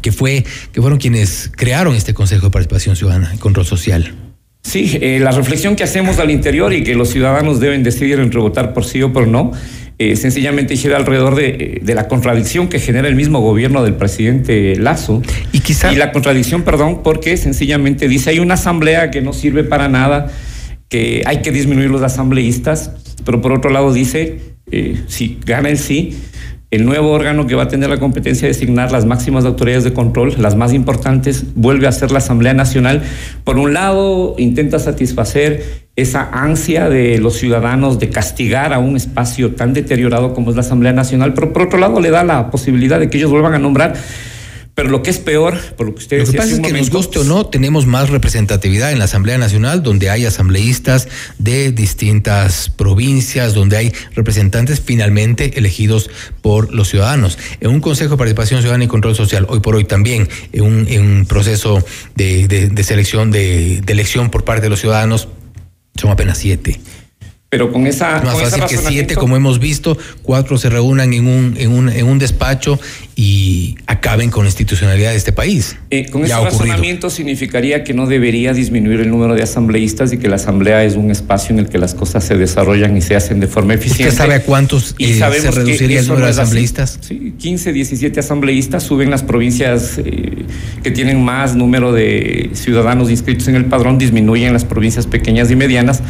[0.00, 4.14] que fue, que fueron quienes crearon este Consejo de Participación Ciudadana y Control Social.
[4.62, 8.40] Sí, eh, la reflexión que hacemos al interior y que los ciudadanos deben decidir entre
[8.40, 9.52] votar por sí o por no,
[9.98, 14.76] eh, sencillamente gira alrededor de, de la contradicción que genera el mismo gobierno del presidente
[14.76, 15.22] Lazo.
[15.52, 15.92] Y quizá...
[15.92, 20.30] Y la contradicción, perdón, porque sencillamente dice hay una asamblea que no sirve para nada,
[20.88, 22.92] que hay que disminuir los asambleístas,
[23.24, 24.38] pero por otro lado dice,
[24.70, 26.16] eh, si gana el sí,
[26.70, 29.92] el nuevo órgano que va a tener la competencia de designar las máximas autoridades de
[29.92, 33.02] control, las más importantes, vuelve a ser la Asamblea Nacional.
[33.44, 39.54] Por un lado, intenta satisfacer esa ansia de los ciudadanos de castigar a un espacio
[39.54, 43.00] tan deteriorado como es la Asamblea Nacional, pero por otro lado le da la posibilidad
[43.00, 43.94] de que ellos vuelvan a nombrar.
[44.74, 46.90] Pero lo que es peor, por lo que usted Lo que pasa es que nos
[46.90, 51.08] guste o no, tenemos más representatividad en la Asamblea Nacional, donde hay asambleístas
[51.38, 56.10] de distintas provincias, donde hay representantes finalmente elegidos
[56.42, 57.38] por los ciudadanos.
[57.62, 60.86] En un Consejo de Participación Ciudadana y Control Social, hoy por hoy también, en un,
[60.88, 61.82] en un proceso
[62.14, 65.28] de, de- de selección, de, de elección por parte de los ciudadanos,
[65.96, 66.80] son apenas siete.
[67.48, 68.18] Pero con esa...
[68.18, 71.54] Es más con ese fácil que siete, como hemos visto, cuatro se reúnan en un,
[71.56, 72.80] en un, en un despacho
[73.14, 75.76] y acaben con la institucionalidad de este país.
[75.90, 80.18] Eh, con Ya ese razonamiento significaría que no debería disminuir el número de asambleístas y
[80.18, 83.14] que la asamblea es un espacio en el que las cosas se desarrollan y se
[83.14, 84.08] hacen de forma eficiente.
[84.08, 86.98] ¿Usted sabe a cuántos Y eh, se reduciría el número no de asambleístas?
[87.00, 90.44] Sí, 15, 17 asambleístas suben las provincias eh,
[90.82, 95.56] que tienen más número de ciudadanos inscritos en el padrón, disminuyen las provincias pequeñas y
[95.56, 96.02] medianas.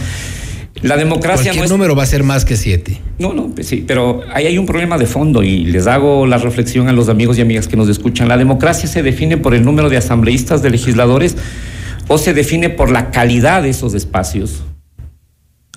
[0.87, 3.01] La democracia Cualquier no es número va a ser más que siete.
[3.19, 6.39] no, no, pues sí, pero ahí hay un problema de fondo y les hago la
[6.39, 8.29] reflexión a los amigos y amigas que nos escuchan.
[8.29, 11.37] ¿La democracia se define por el número de asambleístas, de legisladores,
[12.09, 14.63] o se define por la calidad de esos espacios?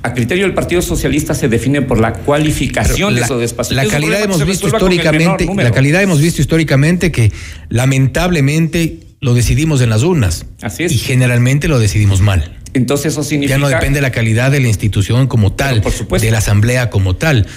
[0.01, 3.75] a criterio del Partido Socialista se define por la cualificación la, de esos espacios.
[3.75, 7.31] La calidad hemos visto históricamente, la calidad hemos visto históricamente que
[7.67, 10.45] lamentablemente lo decidimos en las urnas.
[10.61, 10.93] Así es.
[10.93, 12.58] Y generalmente lo decidimos mal.
[12.73, 13.55] Entonces eso significa...
[13.55, 16.25] Ya no depende de la calidad de la institución como tal, por supuesto.
[16.25, 17.47] de la asamblea como tal.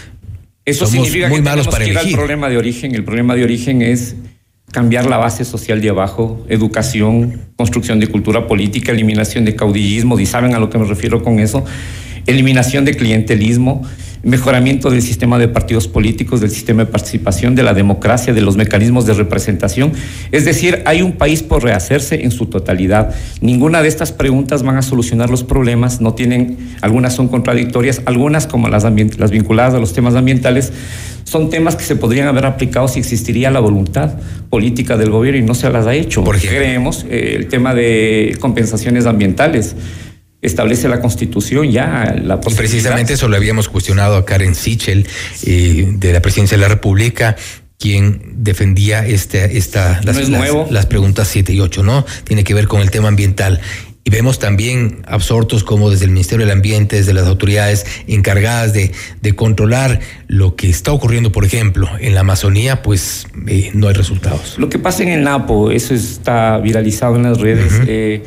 [0.65, 2.17] Eso Somos significa muy que malos para que ir al elegir.
[2.17, 2.95] problema de origen.
[2.95, 4.15] El problema de origen es
[4.71, 10.27] cambiar la base social de abajo, educación, construcción de cultura política, eliminación de caudillismo, y
[10.27, 11.65] saben a lo que me refiero con eso,
[12.27, 13.83] eliminación de clientelismo,
[14.23, 18.57] mejoramiento del sistema de partidos políticos, del sistema de participación, de la democracia, de los
[18.57, 19.93] mecanismos de representación.
[20.31, 23.15] Es decir, hay un país por rehacerse en su totalidad.
[23.41, 28.47] Ninguna de estas preguntas van a solucionar los problemas, no tienen, algunas son contradictorias, algunas
[28.47, 30.73] como las, las vinculadas a los temas ambientales,
[31.25, 34.15] son temas que se podrían haber aplicado si existiría la voluntad
[34.51, 36.23] política del gobierno y no se las ha hecho.
[36.23, 39.75] Porque creemos eh, el tema de compensaciones ambientales.
[40.43, 45.07] Establece la Constitución ya la Y precisamente eso lo habíamos cuestionado a Karen Sichel
[45.47, 47.37] eh, de la Presidencia de la República
[47.79, 50.67] quien defendía este, esta, las, es las- nuevo.
[50.71, 52.05] las preguntas 7 y 8, ¿no?
[52.25, 53.61] Tiene que ver con el tema ambiental.
[54.05, 58.93] Y vemos también absortos como desde el Ministerio del Ambiente, desde las autoridades encargadas de,
[59.21, 63.95] de controlar lo que está ocurriendo, por ejemplo, en la Amazonía, pues eh, no hay
[63.95, 64.57] resultados.
[64.59, 67.73] Lo que pasa en el Napo, eso está viralizado en las redes.
[67.87, 68.23] eh,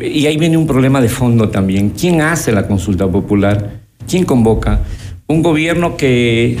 [0.00, 1.90] y ahí viene un problema de fondo también.
[1.90, 3.80] ¿Quién hace la consulta popular?
[4.08, 4.80] ¿Quién convoca?
[5.26, 6.58] Un gobierno que,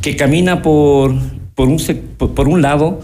[0.00, 1.14] que camina por,
[1.54, 1.78] por, un,
[2.18, 3.00] por, un lado,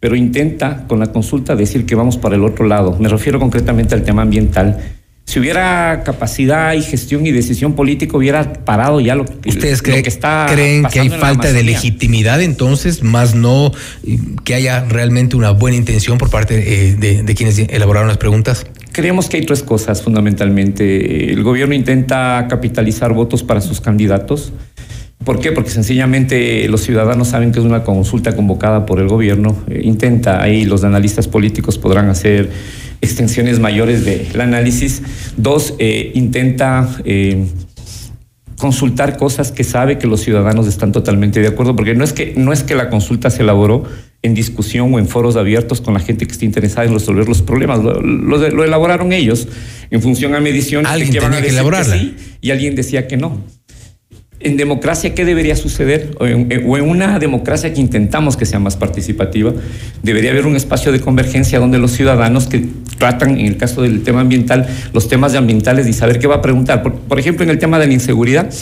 [0.00, 2.96] pero intenta con la consulta decir que vamos para el otro lado.
[2.98, 4.78] Me refiero concretamente al tema ambiental.
[5.24, 9.84] Si hubiera capacidad y gestión y decisión política, hubiera parado ya lo, que- ¿Ustedes lo
[9.84, 13.72] creen, que está creen que hay falta de legitimidad entonces, más no
[14.04, 16.56] eh, que haya realmente una buena intención por parte
[16.88, 18.66] eh, de, de quienes elaboraron las preguntas?
[18.92, 21.32] Creemos que hay tres cosas fundamentalmente.
[21.32, 24.52] El gobierno intenta capitalizar votos para sus candidatos.
[25.24, 25.52] ¿Por qué?
[25.52, 29.56] Porque sencillamente los ciudadanos saben que es una consulta convocada por el gobierno.
[29.68, 32.50] Eh, intenta, ahí los analistas políticos podrán hacer
[33.00, 35.02] extensiones mayores del análisis.
[35.36, 37.46] Dos, eh, intenta eh,
[38.58, 42.34] consultar cosas que sabe que los ciudadanos están totalmente de acuerdo, porque no es que,
[42.36, 43.84] no es que la consulta se elaboró
[44.22, 47.42] en discusión o en foros abiertos con la gente que esté interesada en resolver los
[47.42, 49.48] problemas, lo, lo- lo elaboraron ellos
[49.90, 51.96] en función a mediciones Alguien que, van a tenía que elaborarla.
[51.98, 53.40] sí y alguien decía que no.
[54.44, 56.16] En democracia, ¿qué debería suceder?
[56.18, 59.52] O en, o en una democracia que intentamos que sea más participativa,
[60.02, 62.64] debería haber un espacio de convergencia donde los ciudadanos que
[62.98, 66.42] tratan, en el caso del tema ambiental, los temas ambientales y saber qué va a
[66.42, 66.82] preguntar.
[66.82, 68.52] Por, por ejemplo, en el tema de la inseguridad,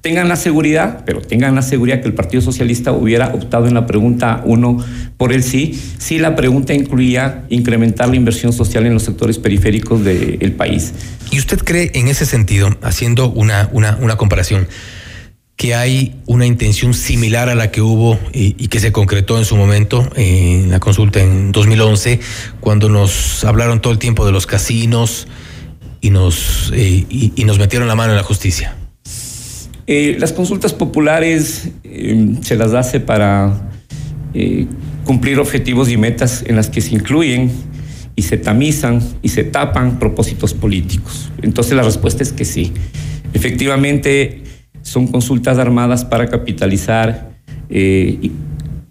[0.00, 3.86] tengan la seguridad, pero tengan la seguridad que el Partido Socialista hubiera optado en la
[3.86, 4.78] pregunta uno
[5.16, 10.02] por el sí, si la pregunta incluía incrementar la inversión social en los sectores periféricos
[10.02, 10.94] del país.
[11.30, 14.66] ¿Y usted cree en ese sentido, haciendo una, una, comparación,
[15.56, 19.56] que hay una intención similar a la que hubo y, que se concretó en su
[19.56, 22.20] momento en la consulta en 2011,
[22.60, 25.28] cuando nos hablaron todo el tiempo de los casinos
[26.00, 28.79] y nos, eh, y nos metieron la mano en la justicia?
[29.92, 33.72] Eh, las consultas populares eh, se las hace para
[34.34, 34.68] eh,
[35.04, 37.50] cumplir objetivos y metas en las que se incluyen
[38.14, 41.32] y se tamizan y se tapan propósitos políticos.
[41.42, 42.72] Entonces la respuesta es que sí.
[43.34, 44.44] Efectivamente,
[44.82, 47.32] son consultas armadas para capitalizar
[47.68, 48.30] eh,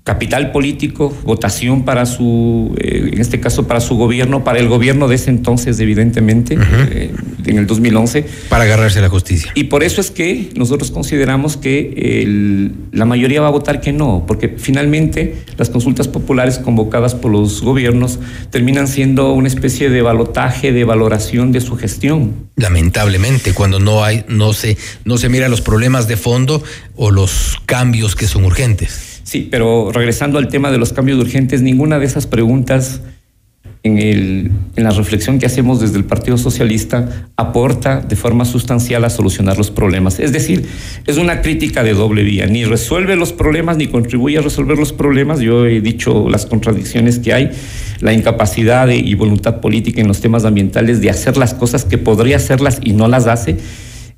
[0.10, 5.08] capital político, votación para su, eh, en este caso para su gobierno, para el gobierno
[5.08, 6.58] de ese entonces, evidentemente,
[6.90, 7.12] eh,
[7.46, 8.26] en el 2011.
[8.50, 9.52] Para agarrarse a la justicia.
[9.54, 13.94] Y por eso es que nosotros consideramos que el- la mayoría va a votar que
[13.94, 18.18] no, porque finalmente las consultas populares convocadas por los gobiernos
[18.50, 22.34] terminan siendo una especie de balotaje, de valoración de su gestión.
[22.56, 24.76] Lamentablemente, cuando no hay, no se,
[25.06, 26.64] no se mira los problemas de fondo
[26.96, 29.09] o los cambios que son urgentes.
[29.30, 33.02] Sí, pero regresando al tema de los cambios urgentes, ninguna de esas preguntas
[33.84, 39.06] en, el, en la reflexión que hacemos desde el Partido Socialista aporta de forma sustancial
[39.06, 40.20] a solucionar los problemas.
[40.20, 40.66] Es decir,
[41.06, 44.94] es una crítica de doble vía, ni resuelve los problemas ni contribuye a resolver los
[44.94, 45.42] problemas.
[45.42, 47.52] Yo he dicho las contradicciones que hay,
[48.00, 52.38] la incapacidad y voluntad política en los temas ambientales de hacer las cosas que podría
[52.38, 53.58] hacerlas y no las hace.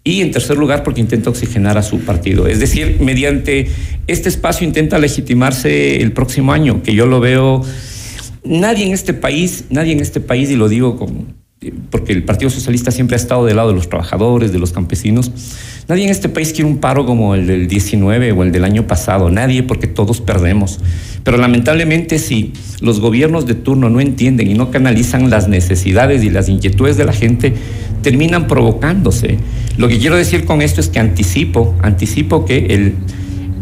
[0.03, 2.47] Y en tercer lugar, porque intenta oxigenar a su partido.
[2.47, 3.69] Es decir, mediante
[4.07, 7.63] este espacio intenta legitimarse el próximo año, que yo lo veo.
[8.43, 10.97] Nadie en este país, nadie en este país, y lo digo
[11.91, 15.31] porque el Partido Socialista siempre ha estado del lado de los trabajadores, de los campesinos.
[15.87, 18.87] Nadie en este país quiere un paro como el del 19 o el del año
[18.87, 19.29] pasado.
[19.29, 20.79] Nadie, porque todos perdemos.
[21.23, 26.31] Pero lamentablemente, si los gobiernos de turno no entienden y no canalizan las necesidades y
[26.31, 27.53] las inquietudes de la gente,
[28.01, 29.37] terminan provocándose.
[29.77, 32.95] Lo que quiero decir con esto es que anticipo, anticipo que el,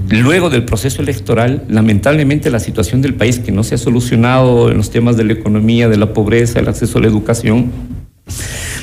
[0.09, 4.77] luego del proceso electoral, lamentablemente la situación del país que no se ha solucionado en
[4.77, 7.71] los temas de la economía, de la pobreza, el acceso a la educación,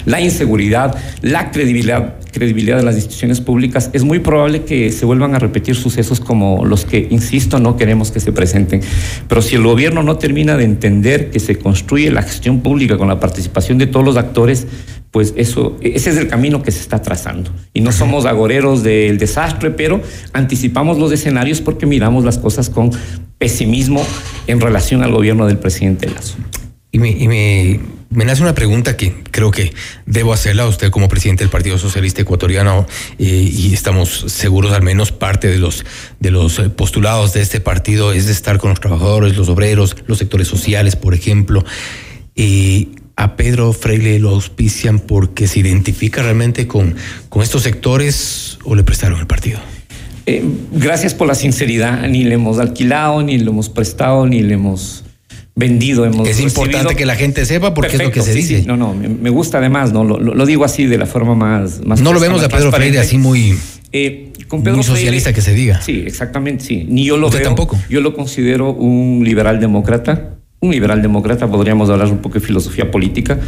[0.07, 5.35] la inseguridad, la credibilidad, credibilidad de las instituciones públicas, es muy probable que se vuelvan
[5.35, 8.81] a repetir sucesos como los que, insisto, no queremos que se presenten.
[9.27, 13.09] Pero si el gobierno no termina de entender que se construye la gestión pública con
[13.09, 14.69] la participación de todos los actores,
[15.17, 17.51] pues eso, ese es el camino que se está trazando.
[17.73, 20.03] Y no somos agoreros del desastre, pero
[20.35, 22.91] anticipamos los escenarios porque miramos las cosas con
[23.39, 24.07] pesimismo
[24.47, 26.37] en relación al gobierno del presidente Lazo.
[26.93, 27.81] Y me, y me,
[28.11, 29.73] me nace una pregunta que creo que
[30.05, 32.87] debo hacerla a usted como presidente del Partido Socialista Ecuatoriano
[33.19, 35.87] eh, y estamos seguros al menos parte de los
[36.21, 39.97] de los eh, postulados de este partido es de estar con los trabajadores, los obreros,
[40.07, 41.65] los sectores sociales, por ejemplo.
[42.35, 46.95] Y a Pedro Freire lo auspician porque se identifica realmente con,
[47.29, 49.59] con estos sectores o le prestaron el partido.
[50.27, 52.07] Eh, gracias por la sinceridad.
[52.09, 55.05] Ni le hemos alquilado, ni le hemos prestado, ni le hemos
[55.55, 56.05] vendido.
[56.05, 58.61] Hemos es importante que la gente sepa porque es lo que se sí, dice.
[58.61, 58.67] sí.
[58.67, 61.81] No, no, me, gusta además, no lo, digo así de la forma más.
[61.87, 63.55] más no lo vemos a Pedro Freire así muy,
[63.93, 65.81] Eh, con Pedro muy socialista Freire- que se diga.
[65.81, 66.85] Sí, exactamente, sí.
[66.89, 67.49] Ni yo lo Usted veo.
[67.49, 67.79] tampoco.
[67.89, 70.36] Yo lo considero un liberal demócrata.
[70.67, 73.39] Un liberal demócrata, podríamos hablar un poco de filosofía política.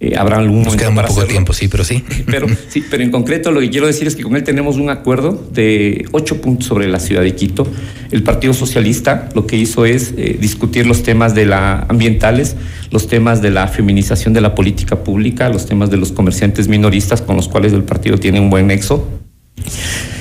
[0.00, 1.30] Eh, habrá algún Nos queda muy poco hacerlo.
[1.30, 2.04] tiempo, sí, pero sí.
[2.26, 4.90] Pero, sí, pero en concreto lo que quiero decir es que con él tenemos un
[4.90, 7.66] acuerdo de ocho puntos sobre la ciudad de Quito.
[8.10, 12.54] El Partido Socialista lo que hizo es eh, discutir los temas de la ambientales,
[12.90, 17.22] los temas de la feminización de la política pública, los temas de los comerciantes minoristas
[17.22, 19.08] con los cuales el partido tiene un buen nexo,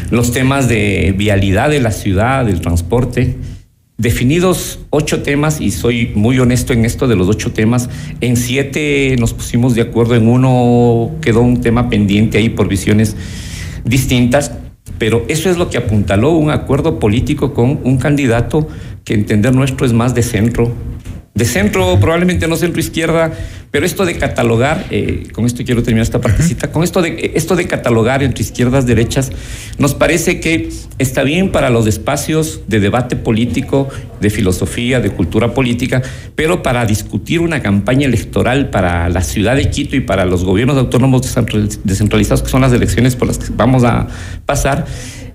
[0.10, 3.36] los temas de vialidad de la ciudad, del transporte.
[3.98, 7.90] Definidos ocho temas, y soy muy honesto en esto de los ocho temas,
[8.22, 13.16] en siete nos pusimos de acuerdo, en uno quedó un tema pendiente ahí por visiones
[13.86, 14.52] distintas,
[15.00, 18.68] pero eso es lo que apuntaló un acuerdo político con un candidato
[19.04, 20.72] que entender nuestro es más de centro,
[21.38, 23.32] de centro, probablemente no centro izquierda,
[23.70, 27.56] pero esto de catalogar, eh, con esto quiero terminar esta partecita, con esto de, esto
[27.56, 29.32] de catalogar entre izquierdas, derechas,
[29.78, 33.88] nos parece que está bien para los espacios de debate político,
[34.20, 36.02] de filosofía, de cultura política,
[36.36, 40.76] pero para discutir una campaña electoral para la ciudad de Quito y para los gobiernos
[40.78, 44.08] autónomos descentraliz- descentralizados, que son las elecciones por las que vamos a
[44.48, 44.86] pasar,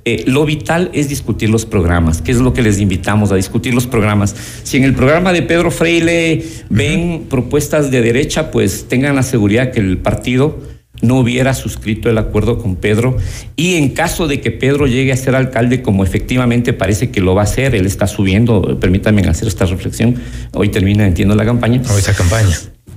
[0.04, 3.72] eh, lo vital es discutir los programas, que es lo que les invitamos a discutir
[3.72, 4.34] los programas.
[4.64, 9.70] Si en el programa de Pedro Freile ven propuestas de derecha, pues tengan la seguridad
[9.70, 10.58] que el partido
[11.02, 13.16] no hubiera suscrito el acuerdo con Pedro
[13.56, 17.34] y en caso de que Pedro llegue a ser alcalde como efectivamente parece que lo
[17.34, 20.16] va a hacer, él está subiendo, permítanme hacer esta reflexión,
[20.52, 21.82] hoy termina, entiendo, la campaña.
[21.90, 22.56] Hoy esa campaña.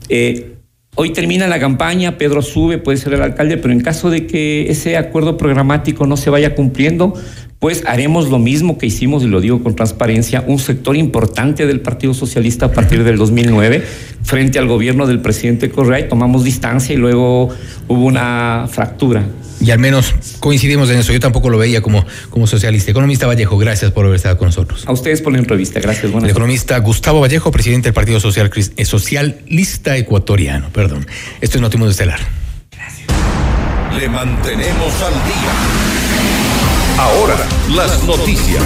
[0.10, 0.55] Eh,
[0.96, 4.72] hoy termina la campaña, Pedro sube, puede ser el alcalde, pero en caso de que
[4.72, 7.14] ese acuerdo programático no se vaya cumpliendo,
[7.60, 11.82] pues haremos lo mismo que hicimos, y lo digo con transparencia, un sector importante del
[11.82, 13.84] Partido Socialista a partir del 2009,
[14.24, 17.50] frente al gobierno del presidente Correa, y tomamos distancia y luego
[17.88, 19.26] hubo una fractura.
[19.60, 21.14] Y al menos coincidimos en eso.
[21.14, 22.92] Yo tampoco lo veía como, como socialista.
[22.92, 24.84] Economista Vallejo, gracias por haber estado con nosotros.
[24.86, 26.12] A ustedes por la entrevista, gracias.
[26.12, 30.70] Buenas El economista Gustavo Vallejo, presidente del Partido Social, eh, Socialista Ecuatoriano.
[30.72, 31.08] Perdón.
[31.42, 32.20] Esto es Notimundo Estelar.
[33.98, 35.86] Le mantenemos al día.
[36.98, 37.36] Ahora,
[37.70, 38.64] las noticias.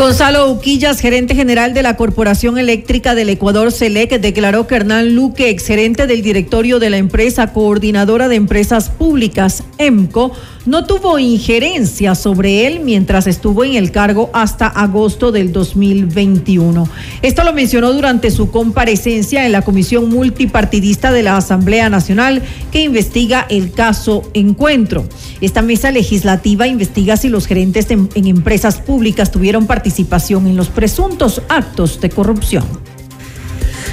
[0.00, 5.50] Gonzalo Uquillas, gerente general de la Corporación Eléctrica del Ecuador, CELEC, declaró que Hernán Luque,
[5.50, 10.32] exgerente del directorio de la empresa coordinadora de empresas públicas, EMCO,
[10.66, 16.88] no tuvo injerencia sobre él mientras estuvo en el cargo hasta agosto del 2021.
[17.22, 22.82] Esto lo mencionó durante su comparecencia en la Comisión Multipartidista de la Asamblea Nacional que
[22.82, 25.04] investiga el caso Encuentro.
[25.40, 31.42] Esta mesa legislativa investiga si los gerentes en, empresas públicas tuvieron participación en los presuntos
[31.48, 32.89] actos de corrupción.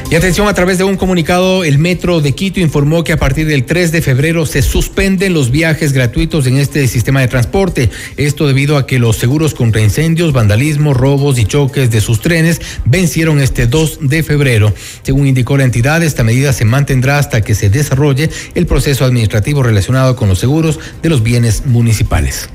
[0.10, 3.46] Y atención, a través de un comunicado, el Metro de Quito informó que a partir
[3.46, 7.90] del 3 de febrero se suspenden los viajes gratuitos en este sistema de transporte.
[8.16, 12.62] Esto debido a que los seguros contra incendios, vandalismo, robos y choques de sus trenes
[12.86, 14.74] vencieron este 2 de febrero.
[15.04, 19.62] Según indicó la entidad, esta medida se mantendrá hasta que se desarrolle el proceso administrativo
[19.62, 22.48] relacionado con los seguros de los bienes municipales.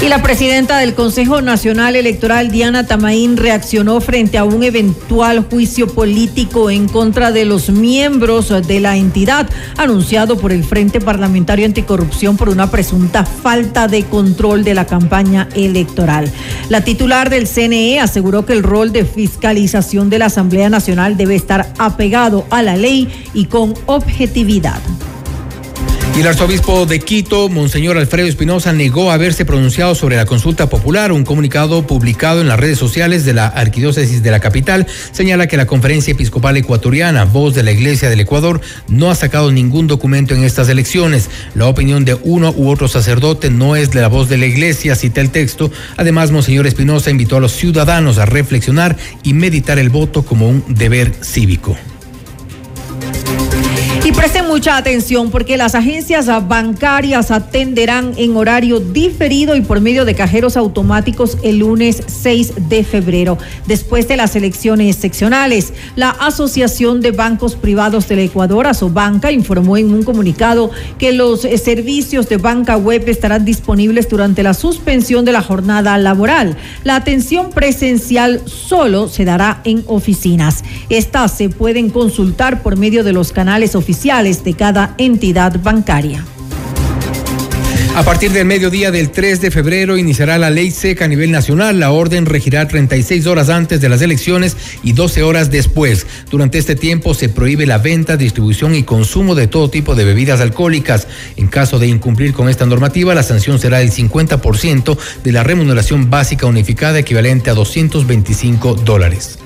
[0.00, 5.86] Y la presidenta del Consejo Nacional Electoral, Diana Tamaín, reaccionó frente a un eventual juicio
[5.86, 9.48] político en contra de los miembros de la entidad,
[9.78, 15.48] anunciado por el Frente Parlamentario Anticorrupción por una presunta falta de control de la campaña
[15.54, 16.30] electoral.
[16.68, 21.34] La titular del CNE aseguró que el rol de fiscalización de la Asamblea Nacional debe
[21.34, 24.80] estar apegado a la ley y con objetividad.
[26.16, 31.10] Y el arzobispo de Quito, Monseñor Alfredo Espinosa, negó haberse pronunciado sobre la consulta popular.
[31.10, 35.56] Un comunicado publicado en las redes sociales de la Arquidiócesis de la capital señala que
[35.56, 40.36] la Conferencia Episcopal Ecuatoriana, voz de la Iglesia del Ecuador, no ha sacado ningún documento
[40.36, 41.30] en estas elecciones.
[41.56, 44.94] La opinión de uno u otro sacerdote no es de la voz de la Iglesia,
[44.94, 45.72] cita el texto.
[45.96, 50.64] Además, Monseñor Espinosa invitó a los ciudadanos a reflexionar y meditar el voto como un
[50.68, 51.76] deber cívico.
[54.04, 54.12] Y
[54.54, 60.56] mucha atención porque las agencias bancarias atenderán en horario diferido y por medio de cajeros
[60.56, 63.36] automáticos el lunes 6 de febrero,
[63.66, 65.72] después de las elecciones seccionales.
[65.96, 70.70] La Asociación de Bancos Privados del Ecuador, Asobanca, informó en un comunicado
[71.00, 76.56] que los servicios de banca web estarán disponibles durante la suspensión de la jornada laboral.
[76.84, 80.62] La atención presencial solo se dará en oficinas.
[80.90, 86.24] Estas se pueden consultar por medio de los canales oficiales de cada entidad bancaria.
[87.96, 91.78] A partir del mediodía del 3 de febrero iniciará la ley seca a nivel nacional.
[91.78, 96.04] La orden regirá 36 horas antes de las elecciones y 12 horas después.
[96.28, 100.40] Durante este tiempo se prohíbe la venta, distribución y consumo de todo tipo de bebidas
[100.40, 101.06] alcohólicas.
[101.36, 106.10] En caso de incumplir con esta normativa, la sanción será el 50% de la remuneración
[106.10, 109.38] básica unificada equivalente a 225 dólares.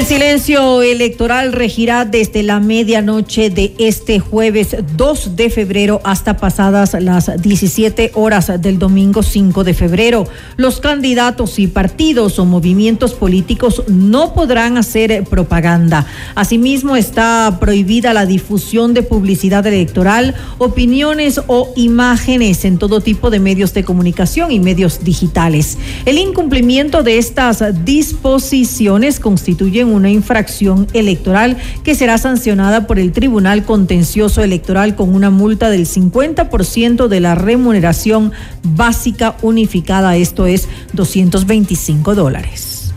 [0.00, 6.96] El silencio electoral regirá desde la medianoche de este jueves 2 de febrero hasta pasadas
[6.98, 10.26] las 17 horas del domingo 5 de febrero.
[10.56, 16.06] Los candidatos y partidos o movimientos políticos no podrán hacer propaganda.
[16.34, 23.38] Asimismo, está prohibida la difusión de publicidad electoral, opiniones o imágenes en todo tipo de
[23.38, 25.76] medios de comunicación y medios digitales.
[26.06, 33.64] El incumplimiento de estas disposiciones constituye una infracción electoral que será sancionada por el Tribunal
[33.64, 42.14] Contencioso Electoral con una multa del 50% de la remuneración básica unificada, esto es 225
[42.14, 42.92] dólares.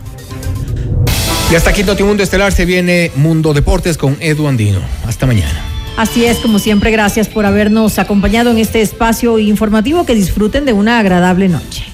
[1.50, 4.80] Y hasta aquí Notimundo Estelar se viene Mundo Deportes con Edu Andino.
[5.06, 5.60] Hasta mañana.
[5.96, 10.04] Así es, como siempre, gracias por habernos acompañado en este espacio informativo.
[10.04, 11.93] Que disfruten de una agradable noche.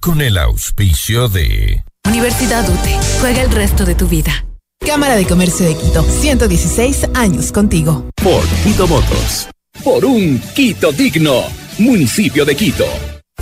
[0.00, 2.98] con el auspicio de Universidad UTE.
[3.20, 4.46] Juega el resto de tu vida.
[4.84, 8.06] Cámara de Comercio de Quito, 116 años contigo.
[8.16, 9.48] Por Quito Motos.
[9.84, 11.42] Por un Quito digno.
[11.78, 12.86] Municipio de Quito.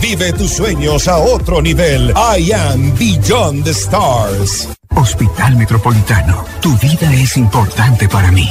[0.01, 2.13] Vive tus sueños a otro nivel.
[2.17, 4.69] I am Beyond the Stars.
[4.91, 6.45] Hospital Metropolitano.
[6.61, 8.49] Tu vida es importante para mí.